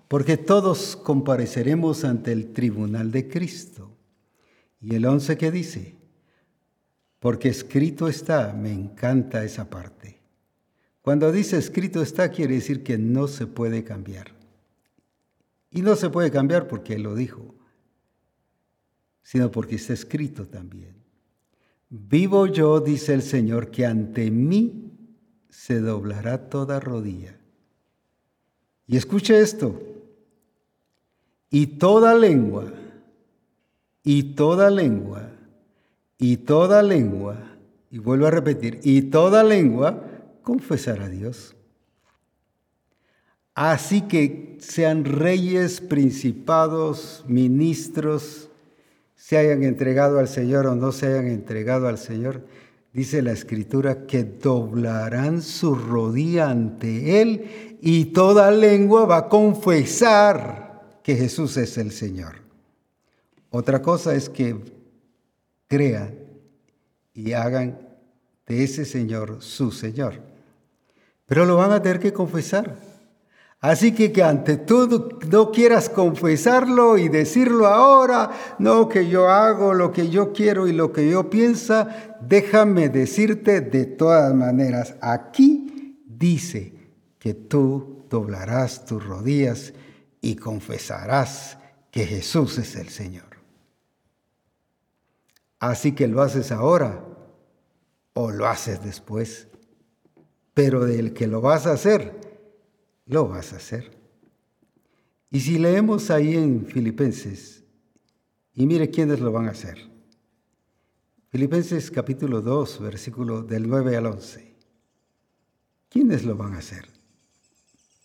[0.06, 3.90] Porque todos compareceremos ante el tribunal de Cristo.
[4.80, 5.96] Y el once que dice,
[7.18, 10.17] porque escrito está, me encanta esa parte
[11.08, 14.34] cuando dice escrito está, quiere decir que no se puede cambiar.
[15.70, 17.54] Y no se puede cambiar porque Él lo dijo,
[19.22, 20.96] sino porque está escrito también.
[21.88, 24.92] Vivo yo, dice el Señor, que ante mí
[25.48, 27.38] se doblará toda rodilla.
[28.86, 29.80] Y escuche esto.
[31.48, 32.70] Y toda lengua,
[34.02, 35.30] y toda lengua,
[36.18, 37.56] y toda lengua,
[37.90, 40.04] y vuelvo a repetir, y toda lengua
[40.48, 41.54] confesar a Dios.
[43.54, 48.48] Así que sean reyes, principados, ministros,
[49.14, 52.46] se hayan entregado al Señor o no se hayan entregado al Señor,
[52.94, 61.00] dice la escritura, que doblarán su rodilla ante Él y toda lengua va a confesar
[61.02, 62.36] que Jesús es el Señor.
[63.50, 64.56] Otra cosa es que
[65.66, 66.14] crean
[67.12, 67.86] y hagan
[68.46, 70.27] de ese Señor su Señor.
[71.28, 72.74] Pero lo van a tener que confesar.
[73.60, 79.74] Así que que ante todo no quieras confesarlo y decirlo ahora, no que yo hago
[79.74, 85.98] lo que yo quiero y lo que yo piensa, déjame decirte de todas maneras, aquí
[86.06, 86.72] dice
[87.18, 89.74] que tú doblarás tus rodillas
[90.20, 91.58] y confesarás
[91.90, 93.24] que Jesús es el Señor.
[95.58, 97.04] Así que lo haces ahora
[98.14, 99.48] o lo haces después,
[100.58, 102.18] pero del que lo vas a hacer,
[103.06, 103.96] lo vas a hacer.
[105.30, 107.62] Y si leemos ahí en Filipenses,
[108.54, 109.78] y mire quiénes lo van a hacer.
[111.28, 114.56] Filipenses capítulo 2, versículo del 9 al 11.
[115.88, 116.88] ¿Quiénes lo van a hacer?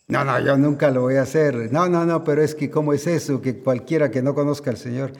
[0.06, 1.72] No, no, yo nunca lo voy a hacer.
[1.72, 3.42] No, no, no, pero es que ¿cómo es eso?
[3.42, 5.10] Que cualquiera que no conozca al Señor,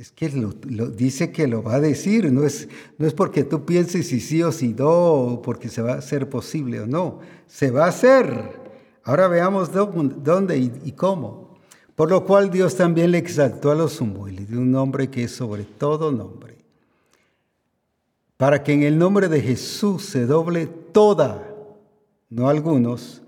[0.00, 0.50] es que lo,
[0.86, 4.42] dice que lo va a decir, no es, no es porque tú pienses si sí
[4.42, 7.88] o si no, o porque se va a hacer posible o no, se va a
[7.88, 8.58] hacer.
[9.04, 11.58] Ahora veamos dónde y cómo.
[11.96, 15.32] Por lo cual Dios también le exaltó a los sumo dio un nombre que es
[15.32, 16.56] sobre todo nombre.
[18.38, 21.46] Para que en el nombre de Jesús se doble toda,
[22.30, 23.20] no algunos,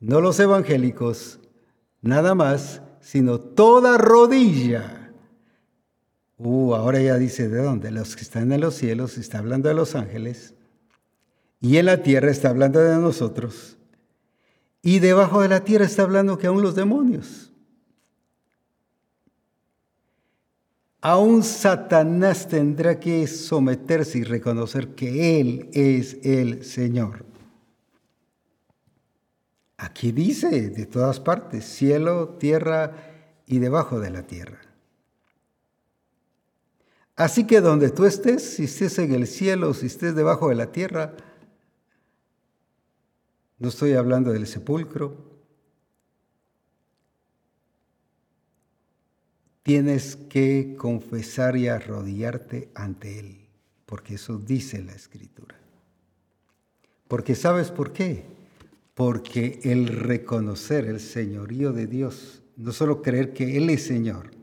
[0.00, 1.40] no los evangélicos,
[2.00, 4.95] nada más, sino toda rodilla.
[6.38, 9.74] Uh, ahora ya dice de dónde, los que están en los cielos, está hablando de
[9.74, 10.54] los ángeles,
[11.60, 13.76] y en la tierra está hablando de nosotros
[14.86, 17.52] y debajo de la tierra está hablando que aún los demonios.
[21.00, 27.24] Aún Satanás tendrá que someterse y reconocer que Él es el Señor.
[29.76, 32.92] Aquí dice de todas partes, cielo, tierra
[33.44, 34.65] y debajo de la tierra.
[37.16, 40.70] Así que donde tú estés, si estés en el cielo, si estés debajo de la
[40.70, 41.14] tierra,
[43.58, 45.16] no estoy hablando del sepulcro.
[49.62, 53.48] Tienes que confesar y arrodillarte ante Él,
[53.86, 55.58] porque eso dice la Escritura.
[57.08, 58.24] Porque sabes por qué?
[58.94, 64.35] Porque el reconocer el señorío de Dios, no solo creer que Él es Señor,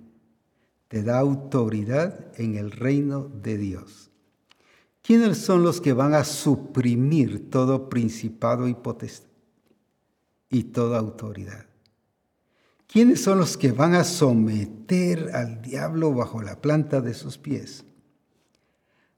[0.93, 4.11] te da autoridad en el reino de Dios.
[5.01, 9.27] ¿Quiénes son los que van a suprimir todo principado y potestad
[10.51, 11.65] y toda autoridad?
[12.85, 17.85] ¿Quiénes son los que van a someter al diablo bajo la planta de sus pies?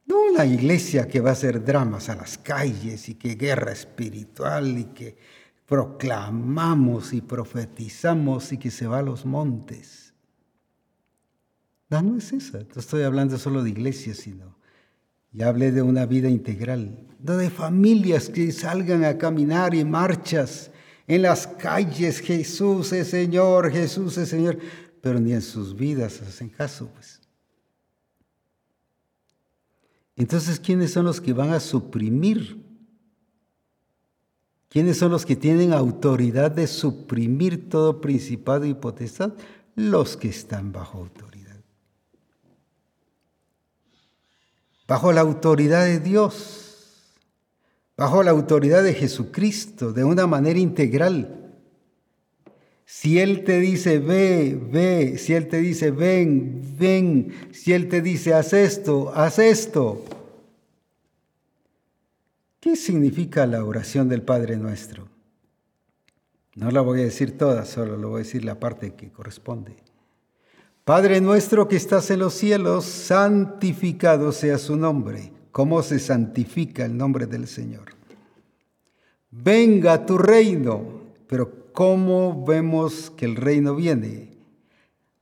[0.06, 4.78] No la iglesia que va a hacer dramas a las calles y que guerra espiritual
[4.78, 5.18] y que
[5.66, 10.05] proclamamos y profetizamos y que se va a los montes.
[11.90, 12.60] No, no es esa.
[12.60, 14.56] No estoy hablando solo de iglesia, sino
[15.36, 20.72] y hablé de una vida integral, no de familias que salgan a caminar y marchas
[21.08, 24.58] en las calles, Jesús es Señor, Jesús es Señor,
[25.02, 27.22] pero ni en sus vidas hacen caso, pues.
[30.16, 32.64] Entonces, ¿quiénes son los que van a suprimir?
[34.70, 39.34] ¿Quiénes son los que tienen autoridad de suprimir todo principado y potestad?
[39.76, 41.45] Los que están bajo autoridad.
[44.88, 47.16] Bajo la autoridad de Dios,
[47.98, 51.42] bajo la autoridad de Jesucristo, de una manera integral.
[52.86, 58.02] Si Él te dice, ve, ve, si Él te dice, ven, ven, si Él te
[58.02, 60.04] dice, haz esto, haz esto.
[62.60, 65.08] ¿Qué significa la oración del Padre nuestro?
[66.56, 69.76] No la voy a decir toda, solo lo voy a decir la parte que corresponde.
[70.86, 75.34] Padre nuestro que estás en los cielos, santificado sea su nombre.
[75.52, 77.96] ¿Cómo se santifica el nombre del Señor?
[79.32, 84.38] Venga tu reino, pero ¿cómo vemos que el reino viene?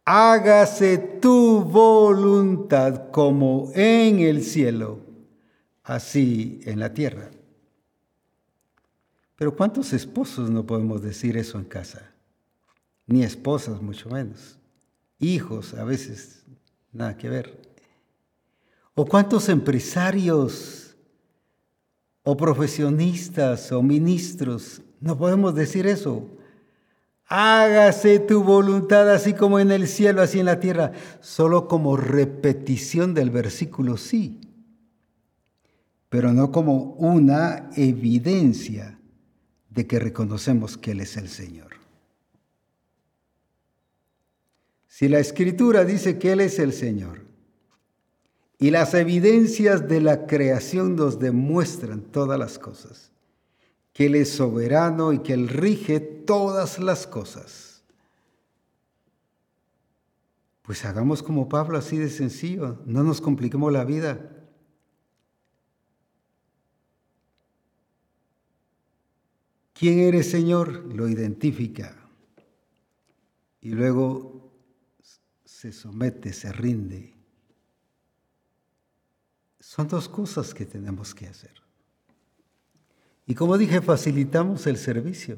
[0.04, 5.00] Hágase tu voluntad como en el cielo,
[5.82, 7.32] así en la tierra.
[9.38, 12.12] Pero ¿cuántos esposos no podemos decir eso en casa?
[13.08, 14.60] Ni esposas, mucho menos
[15.20, 16.46] hijos, a veces
[16.92, 17.62] nada que ver.
[18.96, 20.96] ¿O cuántos empresarios
[22.24, 26.30] o profesionistas o ministros no podemos decir eso?
[27.26, 30.92] Hágase tu voluntad así como en el cielo, así en la tierra,
[31.22, 34.40] solo como repetición del versículo sí.
[36.10, 39.00] pero no como una evidencia
[39.72, 41.73] de que reconocemos que Él es el Señor.
[44.94, 47.26] Si la Escritura dice que Él es el Señor
[48.60, 53.12] y las evidencias de la creación nos demuestran todas las cosas,
[53.92, 57.84] que Él es soberano y que Él rige todas las cosas,
[60.62, 64.46] pues hagamos como Pablo así de sencillo, no nos compliquemos la vida.
[69.74, 70.86] ¿Quién eres, Señor?
[70.94, 71.98] Lo identifica.
[73.60, 74.33] Y luego
[75.64, 77.14] se somete, se rinde.
[79.62, 81.54] Son dos cosas que tenemos que hacer.
[83.26, 85.38] Y como dije, facilitamos el servicio.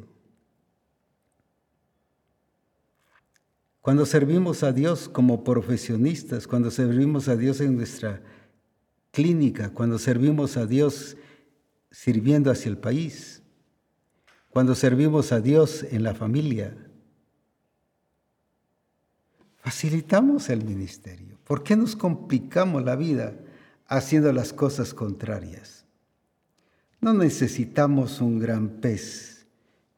[3.82, 8.20] Cuando servimos a Dios como profesionistas, cuando servimos a Dios en nuestra
[9.12, 11.18] clínica, cuando servimos a Dios
[11.92, 13.44] sirviendo hacia el país,
[14.50, 16.85] cuando servimos a Dios en la familia.
[19.66, 21.40] Facilitamos el ministerio.
[21.44, 23.34] ¿Por qué nos complicamos la vida
[23.88, 25.86] haciendo las cosas contrarias?
[27.02, 29.48] No necesitamos un gran pez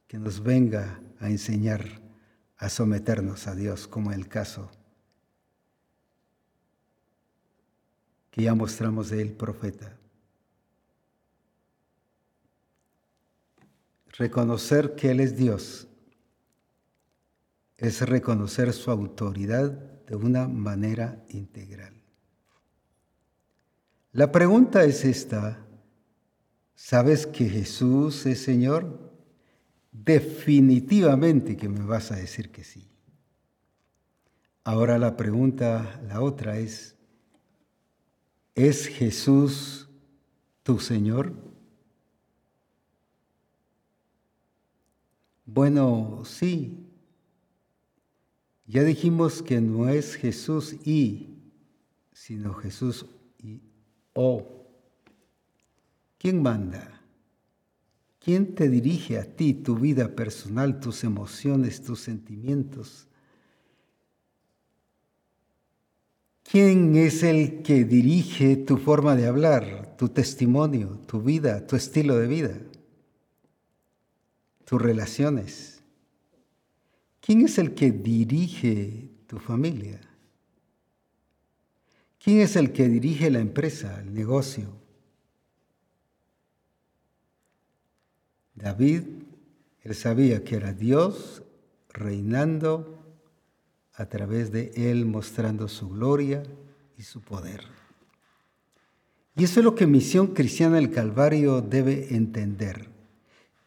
[0.08, 1.84] que nos venga a enseñar
[2.56, 4.72] a someternos a Dios, como el caso
[8.32, 9.98] que ya mostramos del profeta.
[14.18, 15.87] Reconocer que Él es Dios
[17.78, 19.72] es reconocer su autoridad
[20.08, 21.94] de una manera integral.
[24.14, 25.64] La pregunta es esta,
[26.74, 29.12] ¿sabes que Jesús es Señor?
[29.92, 32.90] Definitivamente que me vas a decir que sí.
[34.64, 36.96] Ahora la pregunta, la otra es,
[38.56, 39.88] ¿es Jesús
[40.64, 41.34] tu Señor?
[45.46, 46.87] Bueno, sí.
[48.68, 51.30] Ya dijimos que no es Jesús y,
[52.12, 53.06] sino Jesús
[53.42, 53.62] y
[54.14, 54.46] o.
[56.18, 57.02] ¿Quién manda?
[58.20, 63.08] ¿Quién te dirige a ti, tu vida personal, tus emociones, tus sentimientos?
[66.44, 72.18] ¿Quién es el que dirige tu forma de hablar, tu testimonio, tu vida, tu estilo
[72.18, 72.60] de vida?
[74.68, 75.77] tus relaciones?
[77.28, 80.00] ¿Quién es el que dirige tu familia?
[82.24, 84.70] ¿Quién es el que dirige la empresa, el negocio?
[88.56, 89.02] David,
[89.84, 91.44] él sabía que era Dios
[91.90, 92.98] reinando
[93.96, 96.44] a través de él, mostrando su gloria
[96.98, 97.60] y su poder.
[99.36, 102.88] Y eso es lo que Misión Cristiana del Calvario debe entender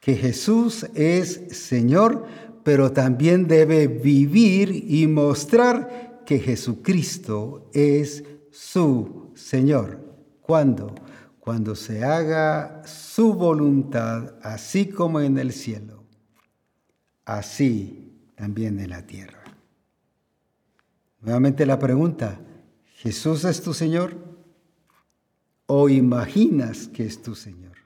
[0.01, 2.27] que Jesús es Señor,
[2.63, 10.01] pero también debe vivir y mostrar que Jesucristo es su Señor.
[10.41, 10.95] ¿Cuándo?
[11.39, 16.05] Cuando se haga su voluntad, así como en el cielo,
[17.25, 19.43] así también en la tierra.
[21.21, 22.41] Nuevamente la pregunta,
[23.01, 24.15] ¿Jesús es tu Señor?
[25.67, 27.77] ¿O imaginas que es tu Señor?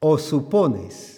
[0.00, 1.17] ¿O supones?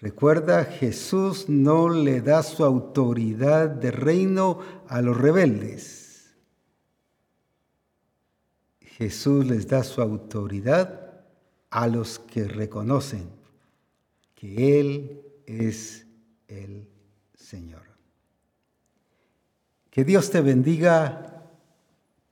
[0.00, 6.34] Recuerda, Jesús no le da su autoridad de reino a los rebeldes.
[8.80, 11.22] Jesús les da su autoridad
[11.68, 13.28] a los que reconocen
[14.34, 16.06] que Él es
[16.48, 16.88] el
[17.34, 17.82] Señor.
[19.90, 21.44] Que Dios te bendiga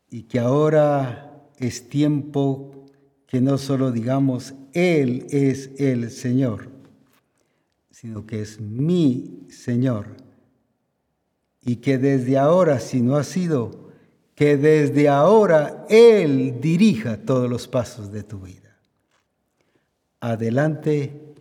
[0.09, 2.87] y que ahora es tiempo
[3.27, 6.78] que no solo digamos, Él es el Señor
[8.01, 10.07] sino que es mi Señor.
[11.63, 13.91] Y que desde ahora, si no ha sido,
[14.37, 18.79] que desde ahora Él dirija todos los pasos de tu vida.
[20.21, 21.35] Adelante,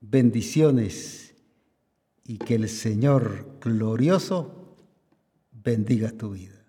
[0.00, 1.32] bendiciones
[2.24, 4.76] y que el Señor glorioso
[5.52, 6.59] bendiga tu vida.